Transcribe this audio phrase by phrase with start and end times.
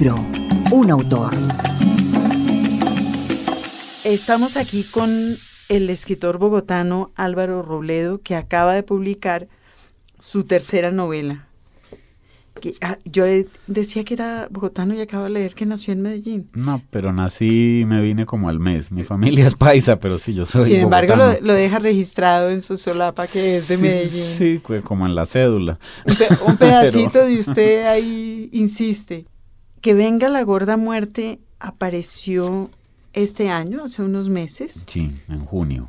[0.00, 0.16] libro,
[0.72, 1.34] un autor.
[4.04, 5.10] Estamos aquí con
[5.68, 9.48] el escritor bogotano Álvaro Robledo, que acaba de publicar
[10.18, 11.46] su tercera novela.
[12.60, 16.02] Que, ah, yo de- decía que era bogotano y acabo de leer que nació en
[16.02, 16.48] Medellín.
[16.54, 18.92] No, pero nací, me vine como al mes.
[18.92, 21.46] Mi familia es paisa, pero sí, yo soy Sin embargo, lo, bogotano.
[21.46, 24.24] lo deja registrado en su solapa que es de Sí, Medellín.
[24.36, 25.78] Sí, cu- como en la cédula.
[26.04, 29.26] Un, pe- un pedacito de usted ahí insiste.
[29.80, 32.70] Que venga la gorda muerte apareció
[33.12, 34.84] este año, hace unos meses.
[34.86, 35.88] Sí, en junio.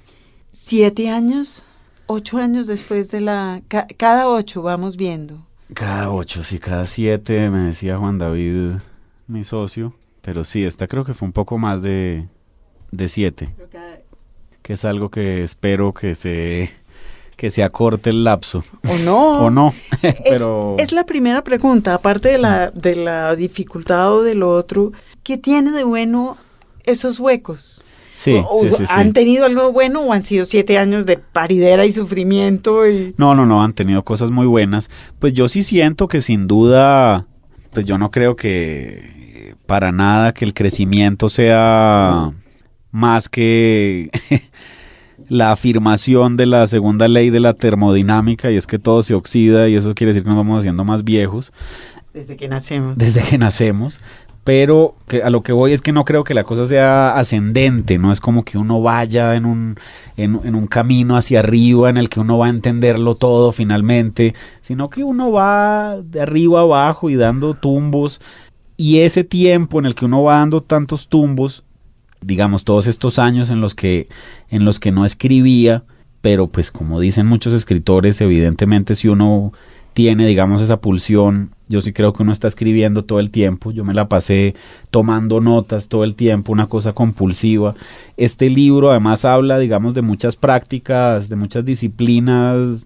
[0.52, 1.66] Siete años,
[2.08, 3.62] ocho años después de la...
[3.68, 5.46] ca- cada ocho vamos viendo.
[5.74, 8.78] Cada ocho, sí, cada siete, me decía Juan David,
[9.28, 9.94] mi socio.
[10.22, 12.28] Pero sí, esta creo que fue un poco más de,
[12.92, 13.56] de siete,
[14.62, 16.70] que es algo que espero que se,
[17.42, 18.64] que se acorte el lapso.
[18.88, 19.46] ¿O no?
[19.46, 19.74] O no,
[20.04, 20.76] Es, pero...
[20.78, 24.92] es la primera pregunta, aparte de la, de la dificultad o de lo otro,
[25.24, 26.38] ¿qué tiene de bueno
[26.84, 27.84] esos huecos?
[28.14, 28.84] Sí, O- sí, sí.
[28.90, 32.88] ¿Han tenido algo bueno o han sido siete años de paridera y sufrimiento?
[32.88, 33.16] Y...
[33.18, 34.92] No, no, no, han tenido cosas muy buenas.
[35.18, 37.26] Pues yo sí siento que sin duda,
[37.74, 42.34] pues yo no creo que para nada que el crecimiento sea
[42.92, 44.12] más que
[45.32, 49.70] la afirmación de la segunda ley de la termodinámica y es que todo se oxida
[49.70, 51.54] y eso quiere decir que nos vamos haciendo más viejos
[52.14, 52.98] Desde que nacemos.
[52.98, 53.98] desde que nacemos.
[54.44, 57.98] Pero que a lo que voy es que no creo que la cosa sea ascendente,
[57.98, 59.78] no es como que uno vaya en un,
[60.18, 64.34] en, en un camino hacia arriba en el que uno va a entenderlo todo finalmente,
[64.60, 68.20] sino que uno va de arriba a abajo y dando tumbos.
[68.76, 71.64] Y ese tiempo en el que uno va dando tantos tumbos,
[72.22, 74.08] digamos todos estos años en los que,
[74.50, 75.84] en los que no escribía,
[76.22, 79.52] pero pues como dicen muchos escritores, evidentemente si uno
[79.94, 81.52] tiene, digamos, esa pulsión.
[81.68, 83.72] Yo sí creo que uno está escribiendo todo el tiempo.
[83.72, 84.56] Yo me la pasé
[84.90, 87.76] tomando notas todo el tiempo, una cosa compulsiva.
[88.18, 92.86] Este libro además habla, digamos, de muchas prácticas, de muchas disciplinas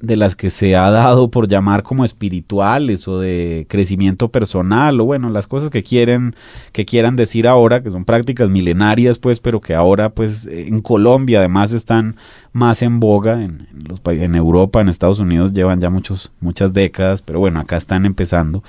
[0.00, 5.04] de las que se ha dado por llamar como espirituales o de crecimiento personal o
[5.04, 6.34] bueno, las cosas que quieren
[6.72, 11.38] que quieran decir ahora, que son prácticas milenarias pues, pero que ahora pues en Colombia
[11.38, 12.16] además están
[12.52, 17.22] más en boga en, los en Europa, en Estados Unidos llevan ya muchos muchas décadas,
[17.22, 18.62] pero bueno, acá están empezando.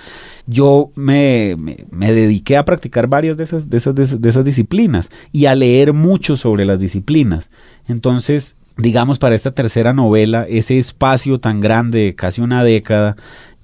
[0.45, 1.55] Yo me,
[1.91, 5.93] me, dediqué a practicar varias de esas de esas de esas disciplinas y a leer
[5.93, 7.49] mucho sobre las disciplinas.
[7.87, 13.15] Entonces, digamos, para esta tercera novela, ese espacio tan grande, casi una década,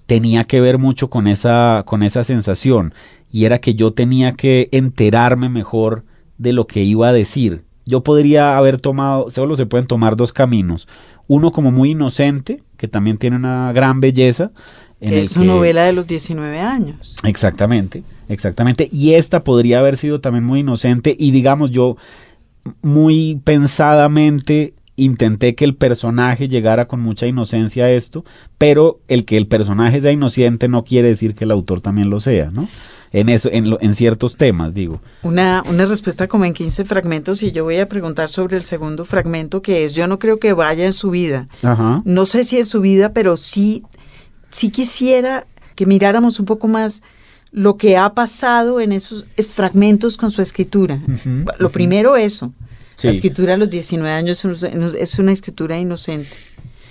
[0.06, 2.94] tenía que ver mucho con esa, con esa sensación.
[3.31, 6.03] Y era que yo tenía que enterarme mejor
[6.38, 7.63] de lo que iba a decir.
[7.85, 10.88] Yo podría haber tomado, solo se pueden tomar dos caminos.
[11.28, 14.52] Uno como muy inocente, que también tiene una gran belleza.
[15.00, 17.16] en es su novela de los 19 años.
[17.23, 18.90] Exactamente, exactamente.
[18.91, 21.97] Y esta podría haber sido también muy inocente y digamos yo
[22.81, 28.24] muy pensadamente intenté que el personaje llegara con mucha inocencia a esto,
[28.58, 32.20] pero el que el personaje sea inocente no quiere decir que el autor también lo
[32.20, 32.70] sea, ¿no?
[33.12, 35.00] En eso, en, lo- en ciertos temas, digo.
[35.22, 39.06] Una, una respuesta como en 15 fragmentos y yo voy a preguntar sobre el segundo
[39.06, 41.48] fragmento que es yo no creo que vaya en su vida.
[41.62, 42.02] Ajá.
[42.06, 43.84] No sé si en su vida, pero sí,
[44.50, 45.46] sí quisiera
[45.76, 47.03] que miráramos un poco más
[47.52, 51.00] lo que ha pasado en esos fragmentos con su escritura.
[51.59, 52.52] Lo primero eso.
[52.98, 53.08] Sí.
[53.08, 56.30] La escritura a los 19 años es un- es una escritura inocente.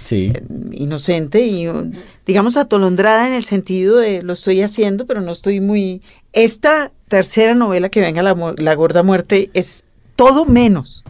[0.05, 0.33] Sí.
[0.73, 1.89] inocente y uh,
[2.27, 6.03] digamos atolondrada en el sentido de lo estoy haciendo, pero no estoy muy...
[6.33, 9.85] Esta tercera novela que venga la, la gorda muerte es
[10.17, 11.05] todo menos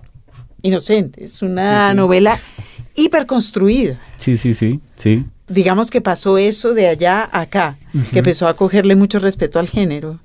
[0.60, 1.97] inocente, es una Sí, sí.
[1.97, 2.38] novela
[2.94, 3.98] hiperconstruida.
[4.16, 5.25] Sí, sí, sí, sí.
[5.48, 7.78] Digamos que pasó eso de allá a acá,
[8.12, 10.20] que empezó a cogerle mucho respeto al género.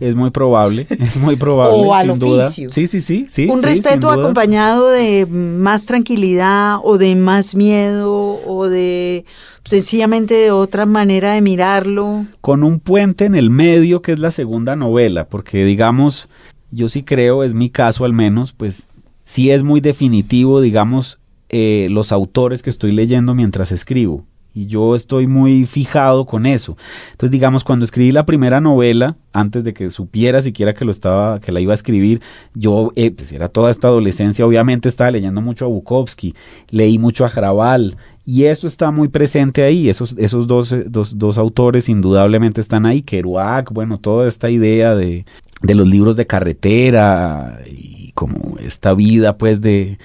[0.00, 1.76] Es muy probable, es muy probable.
[1.76, 2.46] O al sin duda.
[2.46, 2.70] oficio.
[2.70, 3.46] Sí, sí, sí, sí.
[3.48, 4.22] Un sí, respeto duda.
[4.22, 9.24] acompañado de más tranquilidad o de más miedo o de
[9.64, 12.26] sencillamente de otra manera de mirarlo.
[12.40, 16.28] con un puente en el medio que es la segunda novela, porque digamos,
[16.70, 18.88] yo sí creo, es mi caso al menos, pues
[19.24, 21.18] sí es muy definitivo, digamos,
[21.50, 24.24] eh, los autores que estoy leyendo mientras escribo.
[24.54, 26.76] Y yo estoy muy fijado con eso.
[27.12, 31.38] Entonces, digamos, cuando escribí la primera novela, antes de que supiera siquiera que lo estaba,
[31.38, 32.20] que la iba a escribir,
[32.54, 36.34] yo, eh, pues era toda esta adolescencia, obviamente estaba leyendo mucho a Bukowski,
[36.70, 41.18] leí mucho a Jaraval, y eso está muy presente ahí, esos, esos dos, eh, dos,
[41.18, 45.24] dos autores indudablemente están ahí, Kerouac, bueno, toda esta idea de,
[45.62, 49.98] de los libros de carretera y como esta vida pues de,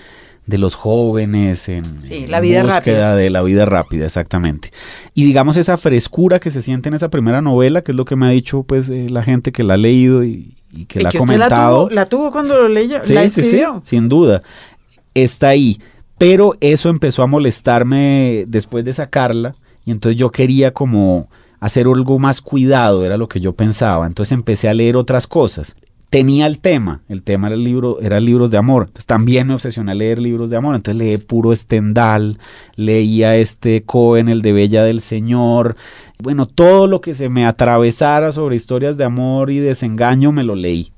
[0.46, 3.16] de los jóvenes en, sí, la vida búsqueda rápida.
[3.16, 4.72] de la vida rápida, exactamente.
[5.14, 8.16] Y digamos esa frescura que se siente en esa primera novela, que es lo que
[8.18, 11.04] me ha dicho pues eh, la gente que la ha leído y, y que Y
[11.04, 11.86] la ha la comentado.
[11.88, 13.80] tuvo, la tuvo cuando lo leyó, Sí, la sí, sí, escribió.
[13.84, 14.44] sin duda.
[15.14, 15.80] Está ahí.
[16.18, 19.56] Pero eso empezó a molestarme después de sacarla.
[19.86, 21.30] Y entonces yo quería como
[21.60, 24.06] hacer algo más cuidado, era lo que yo pensaba.
[24.06, 25.76] Entonces empecé a leer otras cosas.
[26.14, 28.84] Tenía el tema, el tema era libro, era libros de amor.
[28.84, 30.76] Entonces también me obsesioné a leer libros de amor.
[30.76, 32.38] Entonces leí puro Stendhal,
[32.76, 35.76] leía este Cohen, el de Bella del Señor.
[36.20, 40.54] Bueno, todo lo que se me atravesara sobre historias de amor y desengaño me lo
[40.54, 40.92] leí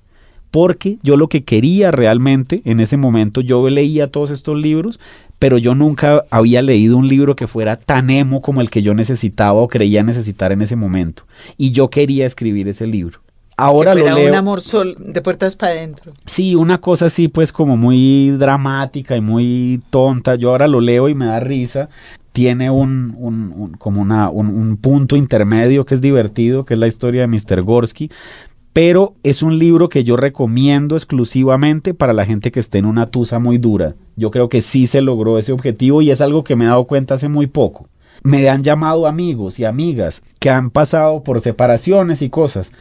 [0.51, 4.99] porque yo lo que quería realmente en ese momento, yo leía todos estos libros,
[5.39, 8.93] pero yo nunca había leído un libro que fuera tan emo como el que yo
[8.93, 11.23] necesitaba o creía necesitar en ese momento.
[11.57, 13.19] Y yo quería escribir ese libro.
[13.57, 14.29] Ahora que lo leo.
[14.29, 16.11] un amor sol de puertas para adentro.
[16.25, 20.35] Sí, una cosa así pues como muy dramática y muy tonta.
[20.35, 21.89] Yo ahora lo leo y me da risa.
[22.33, 26.79] Tiene un, un- un- como una, un, un punto intermedio que es divertido, que es
[26.79, 27.61] la historia de Mr.
[27.61, 28.09] Gorsky.
[28.73, 33.05] Pero es un libro que yo recomiendo exclusivamente para la gente que esté en una
[33.09, 33.95] tusa muy dura.
[34.17, 36.83] Yo creo que sí se logró ese objetivo y es algo que me he dado
[36.83, 37.87] cuenta hace muy poco.
[38.21, 42.73] Me han llamado amigos y amigas que han pasado por separaciones y cosas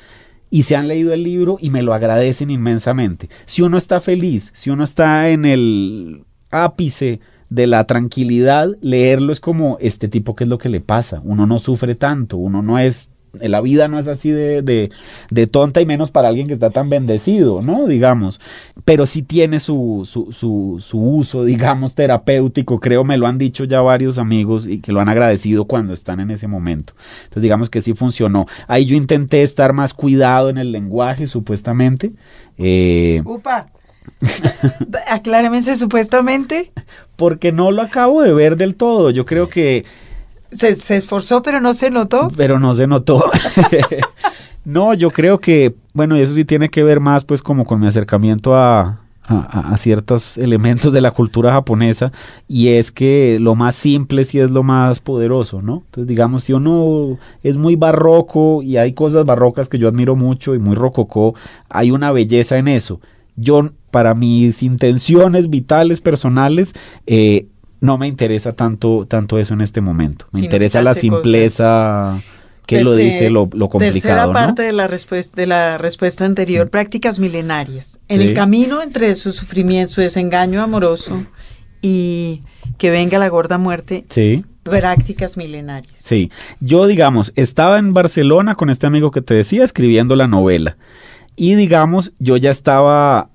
[0.55, 3.29] y se han leído el libro y me lo agradecen inmensamente.
[3.45, 6.23] Si uno está feliz, si uno está en el
[6.53, 7.19] ápice
[7.51, 11.21] de la tranquilidad, leerlo es como este tipo que es lo que le pasa.
[11.25, 14.91] Uno no sufre tanto, uno no es la vida no es así de, de,
[15.31, 17.87] de, tonta y menos para alguien que está tan bendecido, ¿no?
[17.87, 18.41] Digamos.
[18.85, 22.81] Pero sí tiene su, su, su, su, uso, digamos, terapéutico.
[22.81, 26.21] Creo me lo han dicho ya varios amigos y que lo han agradecido cuando están
[26.21, 26.95] en ese momento.
[27.25, 28.47] Entonces, digamos que sí funcionó.
[28.69, 32.13] Ahí yo intenté estar más cuidado en el lenguaje, supuestamente.
[32.59, 33.69] Eh, Upa.
[35.09, 36.73] Acláreme ese supuestamente.
[37.17, 39.11] Porque no lo acabo de ver del todo.
[39.11, 39.85] Yo creo que
[40.57, 42.29] se, se, esforzó, pero no se notó.
[42.37, 43.25] Pero no se notó.
[44.65, 47.81] no, yo creo que, bueno, y eso sí tiene que ver más pues como con
[47.81, 52.13] mi acercamiento a, a, a, ciertos elementos de la cultura japonesa
[52.47, 55.83] y es que lo más simple sí es lo más poderoso, ¿no?
[55.87, 60.55] Entonces digamos, si uno es muy barroco y hay cosas barrocas que yo admiro mucho
[60.55, 61.35] y muy rococó,
[61.69, 63.01] hay una belleza en eso.
[63.37, 66.75] Yo, para mis intenciones vitales, personales,
[67.07, 67.47] eh,
[67.85, 70.27] no me interesa tanto, tanto eso en este momento.
[70.33, 72.25] Me Sin interesa la simpleza cosas.
[72.67, 73.93] que Tercer, lo dice lo, lo complicado.
[73.93, 74.33] Tercera ¿no?
[74.33, 78.01] parte de la respuesta de la respuesta anterior, prácticas milenarias.
[78.09, 78.29] En sí.
[78.29, 81.25] el camino entre su sufrimiento, su desengaño amoroso
[81.83, 82.43] y
[82.79, 84.07] que venga la gorda muerte.
[84.09, 84.45] Sí.
[84.63, 85.95] Prácticas milenarias.
[85.99, 86.31] Sí.
[86.61, 90.79] Yo, digamos, estaba en Barcelona con este amigo que te decía, escribiendo la novela.
[91.37, 93.29] Y digamos, yo ya estaba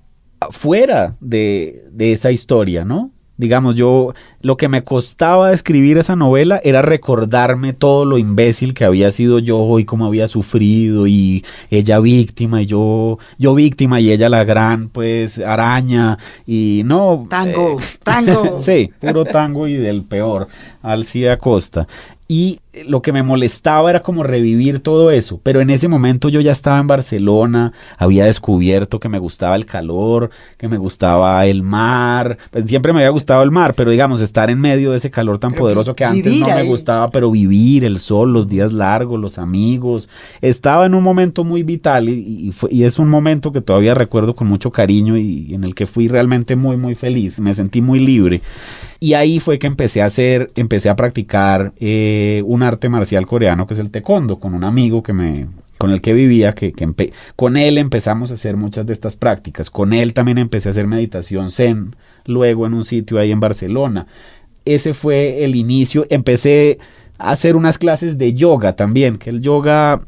[0.49, 3.11] fuera de, de esa historia, ¿no?
[3.39, 8.83] Digamos, yo lo que me costaba escribir esa novela era recordarme todo lo imbécil que
[8.83, 14.11] había sido yo y cómo había sufrido y ella víctima y yo yo víctima y
[14.11, 18.59] ella la gran pues araña y no tango, eh, tango.
[18.59, 20.49] sí, puro tango y del peor,
[20.81, 21.87] Alcida Costa.
[22.27, 26.41] Y lo que me molestaba era como revivir todo eso, pero en ese momento yo
[26.41, 31.63] ya estaba en Barcelona, había descubierto que me gustaba el calor, que me gustaba el
[31.63, 35.11] mar, pues siempre me había gustado el mar, pero digamos estar en medio de ese
[35.11, 36.63] calor tan pero poderoso que antes no ahí.
[36.63, 40.09] me gustaba, pero vivir el sol, los días largos, los amigos,
[40.41, 43.93] estaba en un momento muy vital y, y, fue, y es un momento que todavía
[43.93, 47.81] recuerdo con mucho cariño y en el que fui realmente muy muy feliz, me sentí
[47.81, 48.41] muy libre.
[49.01, 53.67] Y ahí fue que empecé a hacer, empecé a practicar eh, un arte marcial coreano
[53.67, 55.47] que es el taekwondo con un amigo que me,
[55.77, 56.73] con el que vivía, que,
[57.35, 59.69] con él empezamos a hacer muchas de estas prácticas.
[59.69, 61.95] Con él también empecé a hacer meditación zen,
[62.25, 64.05] luego en un sitio ahí en Barcelona.
[64.65, 66.05] Ese fue el inicio.
[66.09, 66.79] Empecé
[67.17, 70.01] a hacer unas clases de yoga también, que el yoga,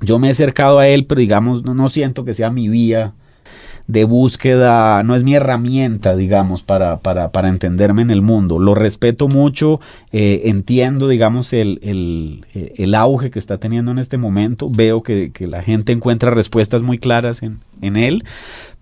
[0.00, 3.14] yo me he acercado a él, pero digamos, no, no siento que sea mi vía
[3.86, 8.58] de búsqueda, no es mi herramienta, digamos, para, para, para entenderme en el mundo.
[8.58, 9.80] Lo respeto mucho,
[10.12, 15.32] eh, entiendo, digamos, el, el, el, auge que está teniendo en este momento, veo que,
[15.32, 18.24] que la gente encuentra respuestas muy claras en, en él,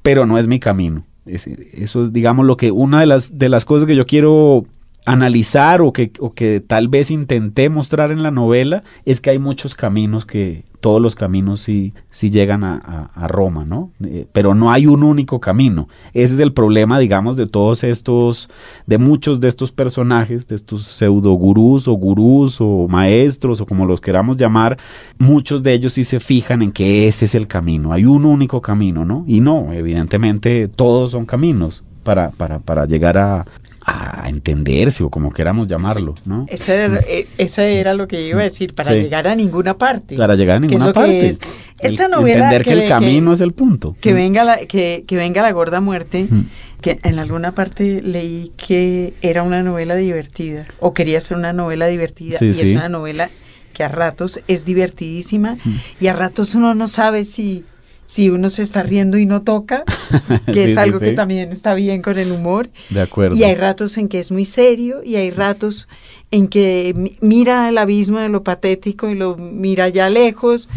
[0.02, 1.04] pero no es mi camino.
[1.26, 4.66] Es, eso es, digamos, lo que una de las, de las cosas que yo quiero
[5.04, 9.38] analizar o que, o que tal vez intenté mostrar en la novela es que hay
[9.38, 13.92] muchos caminos que todos los caminos sí, sí llegan a, Roma, ¿no?
[14.04, 15.88] Eh, pero no hay un único camino.
[16.12, 18.50] Ese es el problema, digamos, de todos estos,
[18.86, 23.86] de muchos de estos personajes, de estos pseudo gurús o gurús o maestros o como
[23.86, 24.76] los queramos llamar,
[25.18, 27.92] muchos de ellos sí se fijan en que ese es el camino.
[27.92, 29.24] Hay un único camino, ¿no?
[29.28, 33.46] Y no, evidentemente todos son caminos para, para, para llegar a,
[33.84, 36.46] a entenderse o como queramos llamarlo, ¿no?
[36.48, 39.00] Esa era, e, esa era lo que iba a decir, para Sí.
[39.00, 40.16] llegar a ninguna parte.
[40.16, 41.26] Para llegar a ¿Qué es ninguna parte.
[41.26, 41.40] es?
[41.80, 43.96] Esta El- novela Entender que, que- el camino que- es el punto.
[44.00, 46.40] Que venga la, que, que venga la gorda muerte, Mm.
[46.80, 51.86] que en alguna parte leí que era una novela divertida, o quería ser una novela
[51.88, 53.30] divertida, Sí, y es una novela
[53.72, 55.74] que a ratos es divertidísima, Mm.
[56.00, 57.64] y a ratos uno no sabe si,
[58.12, 59.84] si uno se está riendo y no toca,
[60.52, 62.68] que Sí, es sí, algo que también está bien con el humor.
[62.90, 63.34] De acuerdo.
[63.34, 65.88] Y hay ratos en que es muy serio y hay ratos
[66.30, 70.68] en que mi- mira el abismo de lo patético y lo mira ya lejos,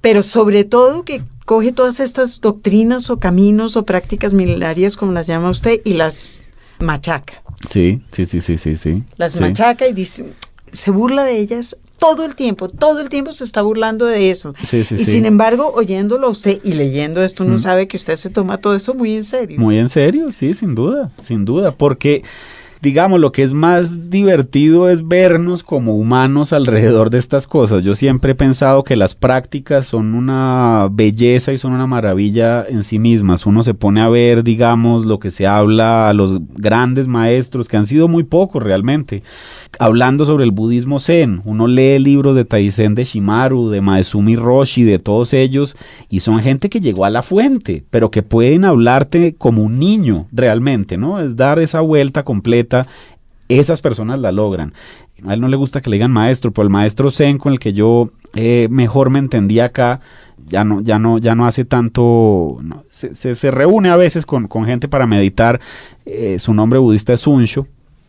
[0.00, 5.26] pero sobre todo que coge todas estas doctrinas o caminos o prácticas milenarias, como las
[5.26, 6.42] llama usted, y las
[6.78, 7.42] machaca.
[7.68, 9.02] Sí, sí, sí, sí, sí, sí.
[9.18, 10.24] Las machaca y dice,
[10.72, 14.54] se burla de ellas todo el tiempo, todo el tiempo se está burlando de eso.
[14.64, 15.12] Sí, sí, y sí.
[15.12, 17.58] sin embargo, oyéndolo usted y leyendo esto, uno Mm.
[17.58, 19.58] sabe que usted se toma todo eso muy en serio.
[19.60, 22.22] Muy en serio, sí, sin duda, sin duda, porque
[22.80, 27.82] digamos lo que es más divertido es vernos como humanos alrededor de estas cosas.
[27.82, 32.82] Yo siempre he pensado que las prácticas son una belleza y son una maravilla en
[32.82, 33.46] sí mismas.
[33.46, 37.76] Uno se pone a ver, digamos, lo que se habla a los grandes maestros, que
[37.76, 39.22] han sido muy pocos realmente,
[39.78, 41.40] hablando sobre el budismo zen.
[41.44, 45.76] Uno lee libros de Taizen de Shimaru, de Maezumi Roshi, de todos ellos,
[46.08, 50.26] y son gente que llegó a la fuente, pero que pueden hablarte como un niño
[50.32, 51.20] realmente, ¿no?
[51.20, 52.67] Es dar esa vuelta completa.
[53.48, 54.74] Esas personas la logran.
[55.26, 57.58] A él no le gusta que le digan maestro, pero el maestro Zen con el
[57.58, 60.00] que yo eh, mejor me entendí acá,
[60.46, 64.48] ya no, ya no, ya no hace tanto, no, se, se- reúne a veces con,
[64.48, 65.60] con gente para meditar.
[66.04, 67.66] eh, su nombre budista es Unsho.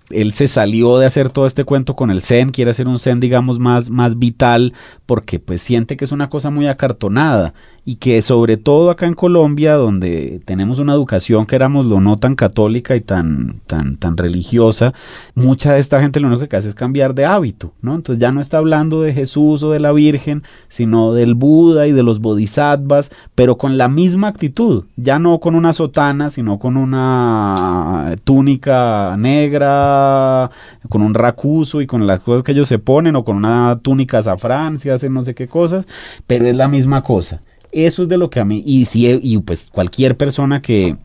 [0.10, 3.20] Él se salió de hacer todo este cuento con el Zen, quiere hacer un Zen,
[3.20, 4.74] digamos, más, más vital,
[5.06, 7.54] porque pues siente que es una cosa muy acartonada
[7.86, 12.18] y que sobre todo acá en Colombia, donde tenemos una educación que éramos lo no
[12.18, 14.94] tan católica y tan, tan, tan religiosa,
[15.34, 17.96] mucha de esta gente lo único que hace es cambiar de hábito, ¿no?
[17.96, 21.92] Entonces ya no está hablando de Jesús o de la Virgen, sino del Buda y
[21.92, 26.78] de los bodhisattvas, pero con la misma actitud, ya no con una sotana, sino con
[26.78, 29.99] una túnica negra,
[30.89, 34.20] con un racuso y con las cosas que ellos se ponen, o con una túnica
[34.20, 35.88] azafrán, si hacen no sé qué cosas,
[36.27, 37.41] pero es la misma cosa.
[37.72, 40.98] Eso es de lo que a mí, y si, y pues cualquier persona que,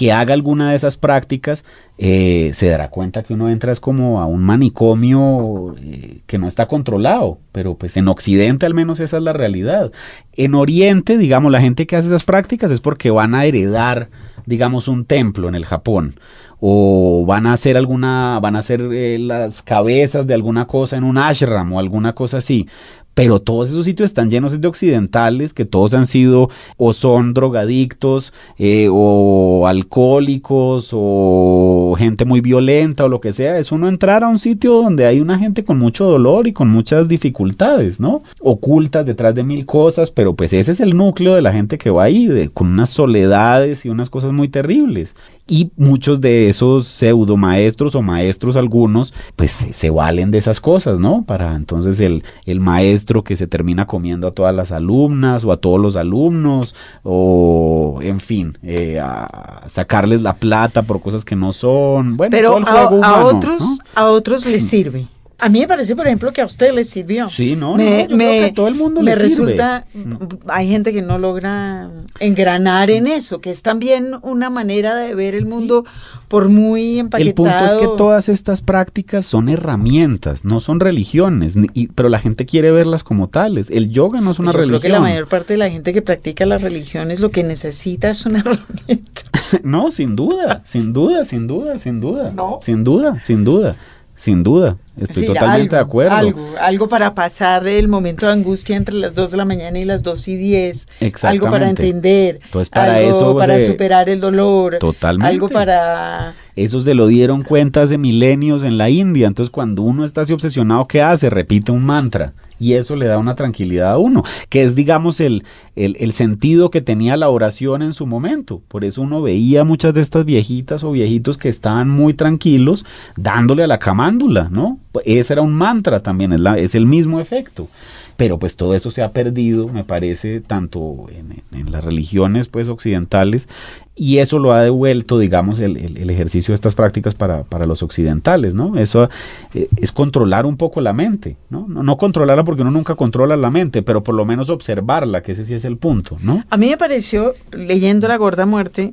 [0.00, 1.66] que haga alguna de esas prácticas,
[1.98, 6.46] eh, se dará cuenta que uno entra es como a un manicomio eh, que no
[6.46, 9.92] está controlado, pero pues en Occidente al menos esa es la realidad.
[10.32, 14.08] En Oriente, digamos, la gente que hace esas prácticas es porque van a heredar,
[14.46, 16.14] digamos, un templo en el Japón
[16.60, 21.04] o van a hacer alguna, van a hacer eh, las cabezas de alguna cosa en
[21.04, 22.66] un ashram o alguna cosa así.
[23.12, 28.32] Pero todos esos sitios están llenos de occidentales que todos han sido o son drogadictos
[28.56, 33.58] eh, o alcohólicos o gente muy violenta o lo que sea.
[33.58, 36.68] Es uno entrar a un sitio donde hay una gente con mucho dolor y con
[36.68, 38.22] muchas dificultades, ¿no?
[38.40, 41.90] Ocultas detrás de mil cosas, pero pues ese es el núcleo de la gente que
[41.90, 45.16] va ahí, de, con unas soledades y unas cosas muy terribles.
[45.46, 50.60] Y muchos de esos pseudo maestros o maestros algunos, pues se, se valen de esas
[50.60, 51.24] cosas, ¿no?
[51.24, 55.56] Para entonces el, el maestro que se termina comiendo a todas las alumnas o a
[55.56, 61.52] todos los alumnos, o en fin, eh, a sacarles la plata por cosas que no
[61.52, 62.16] son.
[62.16, 63.76] Bueno, Pero todo el a, juego a humano, otros, ¿no?
[63.94, 65.06] a otros les sirve.
[65.40, 67.28] A mí me parece, por ejemplo, que a usted les sirvió.
[67.28, 69.28] Sí, no, no, me, yo creo que a todo el mundo me le sirve.
[69.52, 70.14] resulta, Mm.
[70.48, 75.34] hay gente que no logra engranar en eso, que es también una manera de ver
[75.34, 75.84] el mundo
[76.28, 77.28] por muy empaquetado.
[77.30, 82.08] El punto es que todas estas prácticas son herramientas, no son religiones, ni- y- pero
[82.08, 83.70] la gente quiere verlas como tales.
[83.70, 84.80] El yoga no es una Yo religión.
[84.80, 88.10] creo que la mayor parte de la gente que practica las religiones lo que necesita
[88.10, 89.22] es una herramienta.
[89.64, 92.30] No, sin duda, sin duda, sin duda, sin duda.
[92.30, 92.60] No.
[92.62, 93.74] Sin duda, sin duda,
[94.14, 94.76] sin duda.
[95.00, 96.16] Estoy Sí, totalmente algo, de acuerdo.
[96.16, 99.84] Algo, algo para pasar el momento de angustia entre las 2 de la mañana y
[99.84, 100.88] las 2 y 10.
[101.22, 102.40] Algo para entender.
[102.44, 104.76] Entonces, para algo eso para se- superar el dolor.
[104.78, 105.28] Totalmente.
[105.32, 106.34] Algo para...
[106.56, 109.26] Eso se lo dieron cuenta hace milenios en la India.
[109.26, 111.30] Entonces, cuando uno está así obsesionado, ¿qué hace?
[111.30, 112.32] Repite un mantra.
[112.58, 115.44] Y eso le da una tranquilidad a uno, que es, digamos, el,
[115.76, 118.60] el, el sentido que tenía la oración en su momento.
[118.68, 122.84] Por eso uno veía muchas de estas viejitas o viejitos que estaban muy tranquilos
[123.16, 124.78] dándole a la camándula, ¿no?
[125.04, 127.68] Ese era un mantra también, es, el mismo efecto.
[128.16, 133.48] Pero pues todo eso se ha perdido, me parece, tanto en, las religiones pues occidentales,
[133.94, 138.54] y eso lo ha devuelto, digamos, el ejercicio de estas prácticas para, para los occidentales,
[138.54, 138.78] ¿no?
[138.78, 139.08] Eso
[139.54, 141.66] eh, es controlar un poco la mente, ¿no?
[141.66, 141.82] ¿no?
[141.82, 145.44] No controlarla porque uno nunca controla la mente, pero por lo menos observarla, que ese
[145.44, 146.44] sí es el punto, ¿no?
[146.50, 148.92] A mí me pareció, leyendo La Gorda Muerte,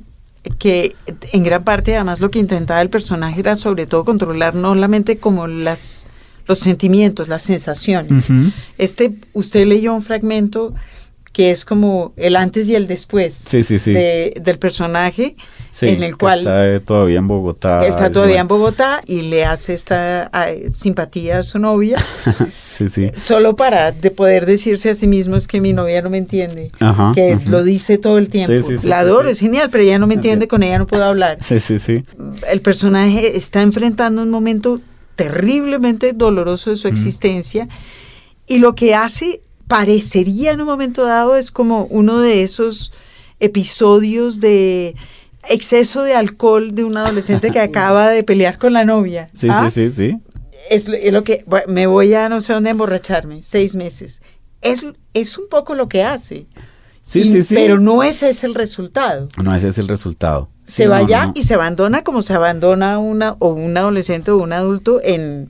[0.58, 0.94] que
[1.32, 4.88] en gran parte además lo que intentaba el personaje era sobre todo controlar no la
[4.88, 6.06] mente como las
[6.46, 8.24] los sentimientos, las sensaciones.
[8.78, 10.74] Este, usted leyó un fragmento
[11.34, 13.92] que es como el antes y el después Sí, sí, sí.
[13.92, 15.36] de- del personaje,
[15.70, 17.86] Sí, en el cual está eh, todavía en Bogotá.
[17.86, 18.48] está todavía en.
[18.48, 21.98] Bogotá y le hace esta ah, simpatía a su novia,
[22.70, 23.10] Sí, sí.
[23.16, 26.72] solo para de poder decirse a sí mismo es que mi novia no me entiende,
[26.80, 28.52] Ajá, que lo dice todo el tiempo.
[28.52, 30.86] Sí, sí, sí, La adoro, es genial, pero ella no me entiende, con ella no
[30.86, 31.38] puedo hablar.
[31.42, 32.02] Sí, sí, sí.
[32.50, 34.80] El personaje está enfrentando un momento
[35.16, 37.68] terriblemente doloroso de su existencia
[38.46, 42.92] y lo que hace parecería en un momento dado es como uno de esos
[43.40, 44.94] episodios de
[45.48, 49.28] exceso de alcohol de un adolescente que acaba de pelear con la novia.
[49.34, 49.68] Sí, ¿ah?
[49.70, 50.18] sí, sí, sí.
[50.70, 54.20] Es, lo- es lo que me voy a no sé dónde emborracharme, seis meses.
[54.60, 56.46] Es, es un poco lo que hace.
[57.02, 57.54] Sí, Y- sí, sí.
[57.54, 59.28] Pero no ese es el resultado.
[59.42, 60.48] No, ese es el resultado.
[60.66, 61.32] Se Sí, va no, allá no.
[61.34, 65.48] y se abandona como se abandona una o un adolescente o un adulto en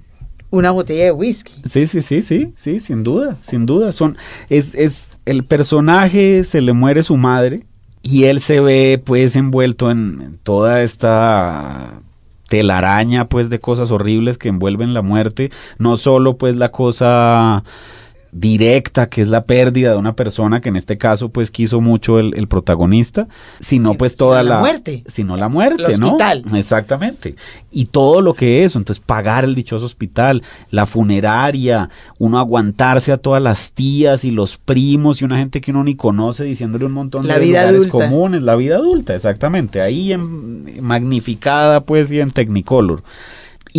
[0.50, 1.60] una botella de whisky.
[1.64, 3.90] Sí, sí, sí, sí, sí, sin duda, sin duda.
[3.90, 4.16] Son,
[4.48, 7.64] es, es, el personaje se le muere su madre
[8.02, 12.00] y él se ve pues envuelto en, toda esta
[12.48, 17.64] telaraña pues de cosas horribles que envuelven la muerte, no solo pues la cosa
[18.32, 22.18] directa que es la pérdida de una persona que en este caso pues quiso mucho
[22.18, 23.26] el, el protagonista,
[23.60, 25.02] sino Sí, pues toda la la, muerte.
[25.06, 26.08] sino la muerte, El ¿no?
[26.08, 26.44] hospital.
[26.54, 27.34] Exactamente.
[27.70, 33.18] Y todo lo que es, entonces pagar el dichoso hospital, la funeraria, uno aguantarse a
[33.18, 36.92] todas las tías y los primos y una gente que uno ni conoce diciéndole un
[36.92, 37.90] montón La de vida lugares adulta.
[38.10, 43.02] comunes, la vida adulta, exactamente, ahí en, magnificada pues y en Technicolor.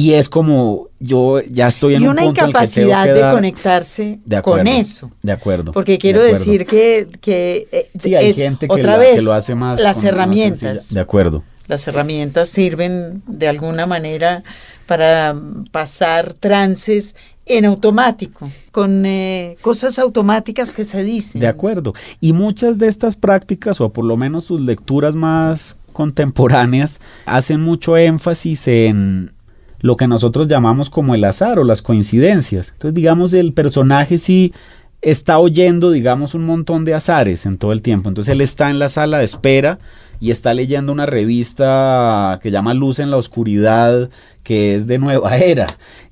[0.02, 3.04] Y es como yo ya estoy en Y un una punto en que incapacidad tengo
[3.04, 5.12] que de dar- conectarse de acuerdo, con eso.
[5.22, 5.72] De acuerdo.
[5.74, 6.40] Porque de quiero acuerdo.
[6.40, 9.56] decir que, que eh, Sí, hay es gente que, otra la- vez que lo hace
[9.56, 10.94] más las herramientas.
[10.94, 11.44] De acuerdo.
[11.68, 14.42] Las herramientas sirven de alguna manera
[14.88, 15.36] para
[15.72, 17.16] pasar trances
[17.46, 21.42] en automático, con eh, cosas automáticas que se dicen.
[21.42, 21.94] De acuerdo.
[22.22, 27.98] Y muchas de estas prácticas, o por lo menos sus lecturas más contemporáneas, hacen mucho
[27.98, 29.32] énfasis en
[29.80, 32.72] lo que nosotros llamamos como el azar o las coincidencias.
[32.72, 34.54] Entonces, digamos, el personaje sí
[35.02, 38.10] está oyendo, digamos, un montón de azares en todo el tiempo.
[38.10, 39.80] Entonces, él está en la sala de espera
[40.20, 44.10] y está leyendo una revista que llama Luz en la Oscuridad,
[44.44, 45.68] que es de Nueva Era.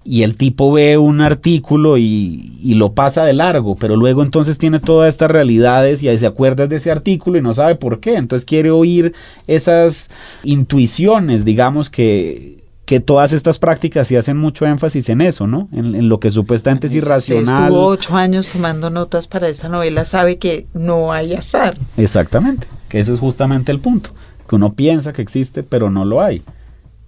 [0.05, 4.57] Y el tipo ve un artículo y, y lo pasa de largo, pero luego entonces
[4.57, 7.99] tiene todas estas realidades y ahí se acuerda de ese artículo y no sabe por
[7.99, 8.15] qué.
[8.15, 9.13] Entonces quiere oír
[9.47, 10.09] esas
[10.43, 15.67] intuiciones, digamos que, que todas estas prácticas sí hacen mucho énfasis en eso, ¿no?
[15.73, 17.63] En, en lo que supuestamente es irracional.
[17.65, 21.77] Estuvo ocho años tomando notas para esa novela, sabe que no hay azar.
[21.97, 24.11] Exactamente, que ese es justamente el punto,
[24.47, 26.43] que uno piensa que existe, pero no lo hay.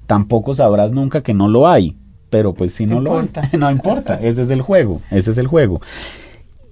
[0.06, 1.96] Tampoco sabrás nunca que no lo hay,
[2.30, 3.50] pero pues si no, lo importa.
[3.50, 5.80] hay, no importa, ese es el juego, ese es el juego.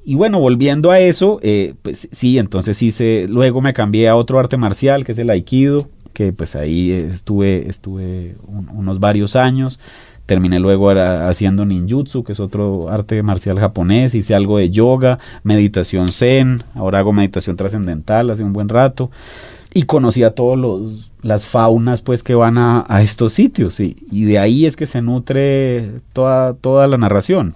[0.03, 4.37] Y bueno, volviendo a eso, eh, pues sí, entonces hice, luego me cambié a otro
[4.37, 5.87] arte marcial, que es el aikido,
[6.17, 9.79] que pues ahí estuve, estuve un- unos varios años.
[10.25, 14.15] Terminé luego haciendo ninjutsu, que es otro arte marcial japonés.
[14.15, 16.63] Hice algo de yoga, meditación zen.
[16.73, 19.11] Ahora hago meditación trascendental hace un buen rato.
[19.75, 23.79] Y conocí a todos los las faunas pues que van a, a estos sitios.
[23.79, 27.53] Y, y de ahí es que se nutre toda, toda la narración.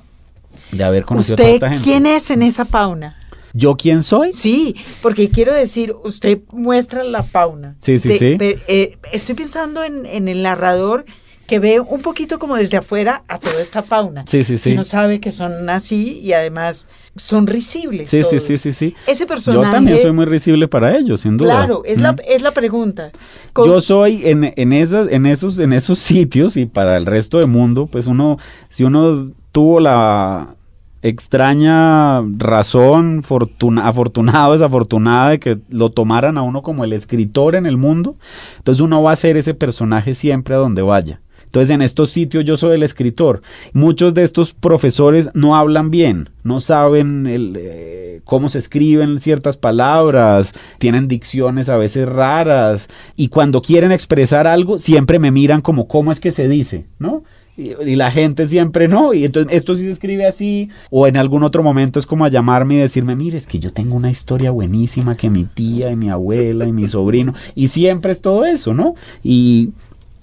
[0.71, 1.83] De haber conocido a ¿Usted tanta gente.
[1.83, 3.15] quién es en esa fauna?
[3.53, 4.33] ¿Yo quién soy?
[4.33, 7.75] Sí, porque quiero decir, usted muestra la fauna.
[7.81, 8.35] Sí, sí, sí.
[8.37, 11.05] pe- eh, estoy pensando en, en el narrador
[11.47, 14.23] que ve un poquito como desde afuera a toda esta fauna.
[14.25, 14.71] Sí, sí, sí.
[14.71, 16.87] Y no sabe que son así y además
[17.17, 18.09] son risibles.
[18.09, 18.43] Sí, sí, todos.
[18.43, 18.95] sí, sí, sí.
[19.05, 19.65] Ese personaje.
[19.65, 21.55] Yo también soy muy risible para ellos, sin duda.
[21.57, 23.11] Claro, es, la, es la pregunta.
[23.51, 27.37] Con- Yo soy en, en, esas, en, esos, en esos sitios y para el resto
[27.39, 28.37] del mundo, pues uno,
[28.69, 30.55] si uno tuvo la
[31.01, 37.55] extraña razón, fortuna, afortunada o desafortunada de que lo tomaran a uno como el escritor
[37.55, 38.17] en el mundo,
[38.57, 41.21] entonces uno va a ser ese personaje siempre a donde vaya.
[41.51, 43.41] Entonces en estos sitios yo soy el escritor.
[43.73, 50.53] Muchos de estos profesores no hablan bien, no saben eh, cómo se escriben ciertas palabras,
[50.77, 52.87] tienen dicciones a veces raras
[53.17, 57.23] y cuando quieren expresar algo siempre me miran como cómo es que se dice, ¿no?
[57.57, 61.43] Y, la gente siempre no, y entonces esto sí se escribe así, o en algún
[61.43, 64.51] otro momento es como a llamarme y decirme, mire, es que yo tengo una historia
[64.51, 68.73] buenísima que mi tía y mi abuela y mi sobrino, y siempre es todo eso,
[68.73, 68.95] ¿no?
[69.23, 69.71] Y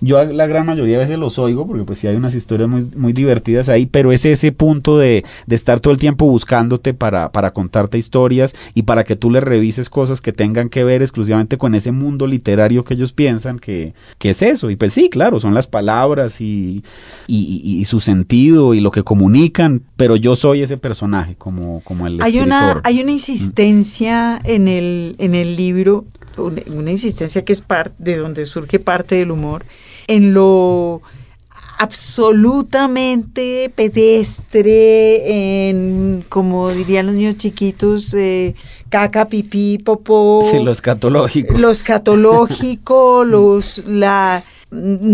[0.00, 2.88] Yo la gran mayoría de veces los oigo porque pues sí hay unas historias muy,
[2.96, 7.32] muy divertidas ahí, pero es ese punto de, de estar todo el tiempo buscándote para,
[7.32, 11.58] para contarte historias y para que tú les revises cosas que tengan que ver exclusivamente
[11.58, 14.70] con ese mundo literario que ellos piensan que, que es eso.
[14.70, 16.84] Y pues sí, claro, son las palabras y,
[17.26, 22.06] y, y, su sentido y lo que comunican, pero yo soy ese personaje como, como
[22.06, 22.46] el hay escritor.
[22.46, 26.04] Una, hay una insistencia en, el, en el libro,
[26.38, 29.64] una, una insistencia que es parte de donde surge parte del humor
[30.06, 31.02] en lo
[31.78, 38.56] absolutamente pedestre, en, como dirían los niños chiquitos, eh,
[38.88, 40.42] caca, pipí, popó.
[40.50, 41.56] Sí, lo escatológico.
[41.56, 44.42] Lo escatológico, los, la,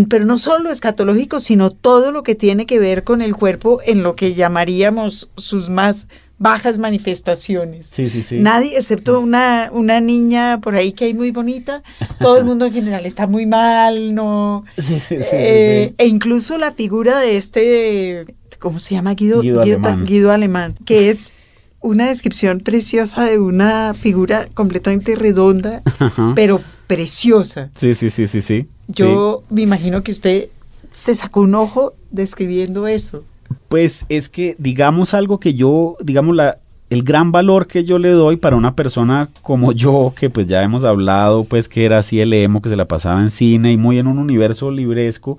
[0.09, 3.79] pero no solo lo escatológico, sino todo lo que tiene que ver con el cuerpo
[3.85, 7.87] en lo que llamaríamos sus más bajas manifestaciones.
[7.87, 8.39] Sí, sí, sí.
[8.39, 11.81] Nadie, excepto una, una niña por ahí que hay muy bonita,
[12.19, 14.65] todo el mundo en general está muy mal, ¿no?
[14.77, 18.25] Sí, sí, sí, eh, sí, E incluso la figura de este,
[18.59, 19.13] ¿cómo se llama?
[19.13, 20.05] Guido, Guido, Guido Alemán.
[20.05, 21.31] Guido Alemán, que es
[21.79, 26.33] una descripción preciosa de una figura completamente redonda, Ajá.
[26.35, 27.69] pero preciosa.
[27.75, 28.67] Sí, sí, sí, sí, sí.
[28.87, 30.49] Yo me imagino que usted
[30.91, 33.23] se sacó un ojo describiendo eso.
[33.69, 38.11] Pues es que digamos algo que yo, digamos la el gran valor que yo le
[38.11, 42.19] doy para una persona como yo, que pues ya hemos hablado, pues que era así
[42.19, 45.37] el emo, que se la pasaba en cine y muy en un universo libresco,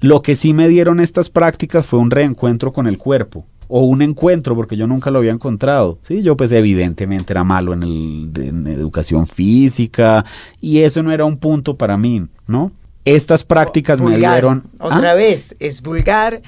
[0.00, 4.02] lo que sí me dieron estas prácticas fue un reencuentro con el cuerpo o un
[4.02, 5.98] encuentro porque yo nunca lo había encontrado.
[6.02, 10.24] Sí, yo pues evidentemente era malo en, el, en educación física
[10.60, 12.72] y eso no era un punto para mí, ¿no?
[13.06, 14.20] Estas prácticas vulgar.
[14.20, 15.14] me dieron otra ¿Ah?
[15.14, 16.42] vez es vulgar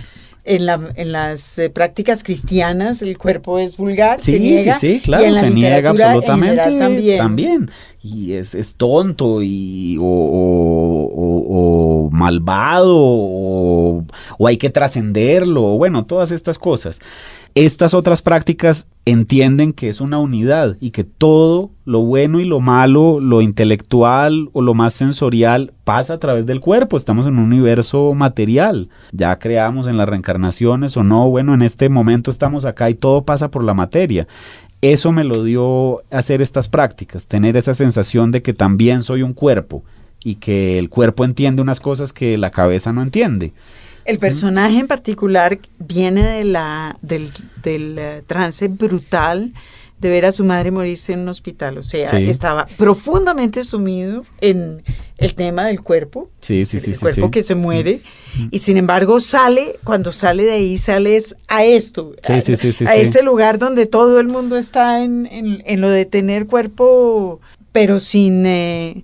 [0.47, 4.73] en, la, en las eh, prácticas cristianas el cuerpo es vulgar, sí, se niega.
[4.79, 7.19] Sí, sí, claro, y en la se niega en absolutamente también.
[7.19, 7.71] también.
[8.03, 14.05] Y es, es tonto y, o, o, o, o malvado o,
[14.39, 17.01] o hay que trascenderlo, bueno, todas estas cosas.
[17.57, 22.61] Estas otras prácticas entienden que es una unidad y que todo lo bueno y lo
[22.61, 26.99] malo, lo intelectual o lo más sensorial pasa a través del cuerpo.
[26.99, 28.91] Estamos en un universo material.
[29.11, 33.25] Ya creamos en las reencarnaciones o no, bueno, en este momento estamos acá y todo
[33.25, 34.29] pasa por la materia.
[34.83, 39.33] Eso me lo dio hacer estas prácticas, tener esa sensación de que también soy un
[39.33, 39.83] cuerpo
[40.23, 43.55] y que el cuerpo entiende unas cosas que la cabeza no entiende.
[44.07, 47.31] El personaje en particular viene de la, del,
[47.63, 49.53] del uh, trance brutal
[49.99, 51.79] de ver a su madre morirse en un hospital.
[51.79, 52.29] O sea, Sí.
[52.29, 54.83] estaba profundamente sumido en
[55.17, 56.29] el tema del cuerpo.
[56.43, 57.31] Sí, sí, sí, el sí, cuerpo sí.
[57.31, 58.01] que se muere.
[58.51, 62.15] Y sin embargo sale, cuando sale de ahí, sales a esto.
[62.23, 65.63] Sí, a, sí, sí, sí, a este lugar donde todo el mundo está en, en-
[65.65, 67.41] en lo de tener cuerpo,
[67.73, 68.45] pero sin...
[68.45, 69.03] eh,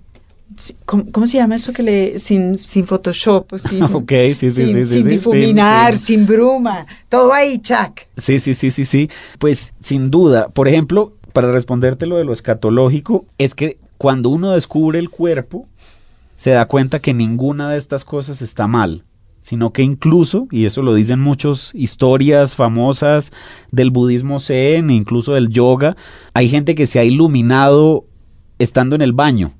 [0.85, 4.87] ¿Cómo, cómo se llama eso que le sin sin Photoshop, sin, Ok, sí, sí, sin,
[4.87, 8.07] sí, difuminar, sin bruma, todo ahí, chac.
[8.17, 9.09] Sí, sí, sí, sí, sí.
[9.39, 14.51] Pues sin duda, por ejemplo, para responderte lo de lo escatológico, es que cuando uno
[14.51, 15.67] descubre el cuerpo,
[16.37, 19.03] se da cuenta que ninguna de estas cosas está mal,
[19.39, 23.31] sino que incluso, y eso lo dicen muchas historias famosas
[23.71, 25.95] del budismo zen, e incluso del yoga,
[26.33, 28.05] hay gente que se ha iluminado
[28.59, 29.53] estando en el baño,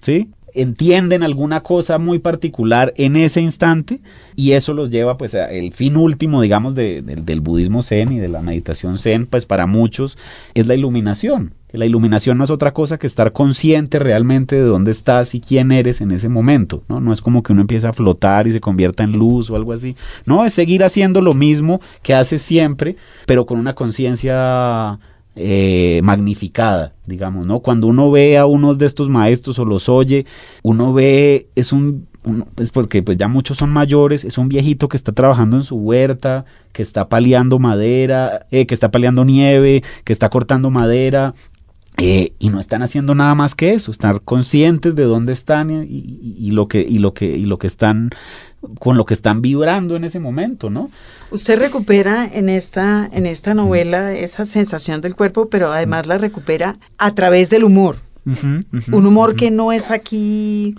[0.00, 0.30] ¿sí?
[0.54, 4.00] Entienden alguna cosa muy particular en ese instante
[4.36, 8.18] y eso los lleva pues a el fin último digamos de- del budismo zen y
[8.20, 10.16] de la meditación zen pues para muchos
[10.54, 11.52] es la iluminación.
[11.68, 15.40] Que la iluminación no es otra cosa que estar consciente realmente de dónde estás y
[15.40, 18.52] quién eres en ese momento no no es como que uno empieza a flotar y
[18.52, 19.96] se convierta en luz o algo así.
[20.24, 22.94] No es seguir haciendo lo mismo que hace siempre
[23.26, 25.00] pero con una conciencia
[25.36, 27.60] eh, magnificada, digamos, ¿no?
[27.60, 30.26] Cuando uno ve a unos de estos maestros o los oye,
[30.62, 34.88] uno ve, es un, uno- pues porque pues ya muchos son mayores, es un viejito
[34.88, 39.82] que está trabajando en su huerta, que está paliando madera, eh, que está paliando nieve,
[40.04, 41.34] que está cortando madera,
[41.98, 45.84] eh, y no están haciendo nada más que eso, estar conscientes de dónde están y,
[45.84, 48.10] y- y lo que y lo que y lo que están
[48.78, 50.90] con lo que están vibrando en ese momento, ¿no?
[51.30, 56.78] Usted recupera en esta, en esta novela esa sensación del cuerpo, pero además la recupera
[56.96, 57.96] a través del humor.
[58.24, 60.74] Un humor que no es aquí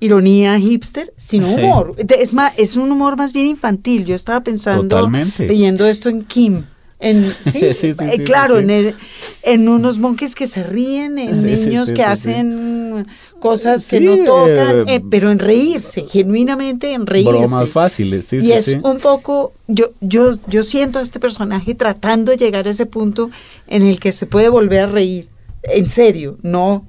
[0.00, 1.94] ironía hipster, sino humor.
[1.96, 4.04] Es, más, es un humor más bien infantil.
[4.04, 5.46] Yo estaba pensando, Totalmente.
[5.46, 6.64] leyendo esto en Kim.
[7.00, 8.58] En, sí, Sí, eh, claro.
[8.58, 8.94] En, el-
[9.42, 13.06] en unos monjes que se ríen, en niños que hacen
[13.38, 17.30] cosas que no tocan, eh, eh, pero en reírse, genuinamente en reírse.
[17.32, 22.32] Bromas fáciles, sí, y es un poco, yo, yo, yo siento a este personaje tratando
[22.32, 23.30] de llegar a ese punto
[23.68, 25.28] en el que se puede volver a reír,
[25.62, 26.84] en serio, no,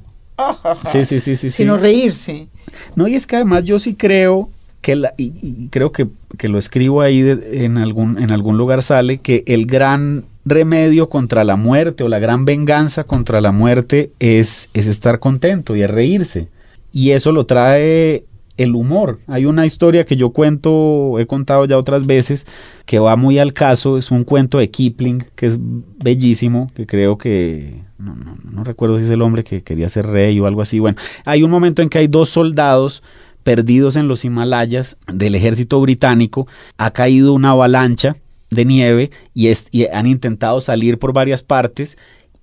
[0.91, 1.52] sí, sí, sí, sí.
[1.52, 2.48] sino reírse.
[2.95, 4.50] No, y es que además yo sí creo
[4.82, 7.20] que la, y, creo que, que, lo escribo ahí
[7.52, 12.20] en, algún, en algún lugar sale, que el gran remedio contra la muerte o la
[12.20, 16.48] gran venganza contra la muerte es, es estar contento y es reírse.
[16.92, 18.26] Y eso lo trae
[18.58, 19.20] el humor.
[19.28, 22.46] Hay una historia que yo cuento, he contado ya otras veces,
[22.86, 27.18] que va muy al caso, es un cuento de Kipling, que es bellísimo, que creo
[27.18, 30.62] que, no, no, no recuerdo si es el hombre que quería ser rey o algo
[30.62, 30.80] así.
[30.80, 33.02] Bueno, hay un momento en que hay dos soldados
[33.50, 36.46] perdidos en los Himalayas del ejército británico,
[36.78, 38.16] ha caído una avalancha
[38.52, 39.52] de nieve y,
[39.92, 41.98] han intentado salir por varias partes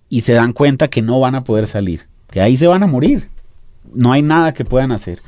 [0.08, 2.88] y se dan cuenta que no van a poder salir, que ahí se van a
[2.88, 3.28] morir,
[3.94, 5.20] no hay nada que puedan hacer.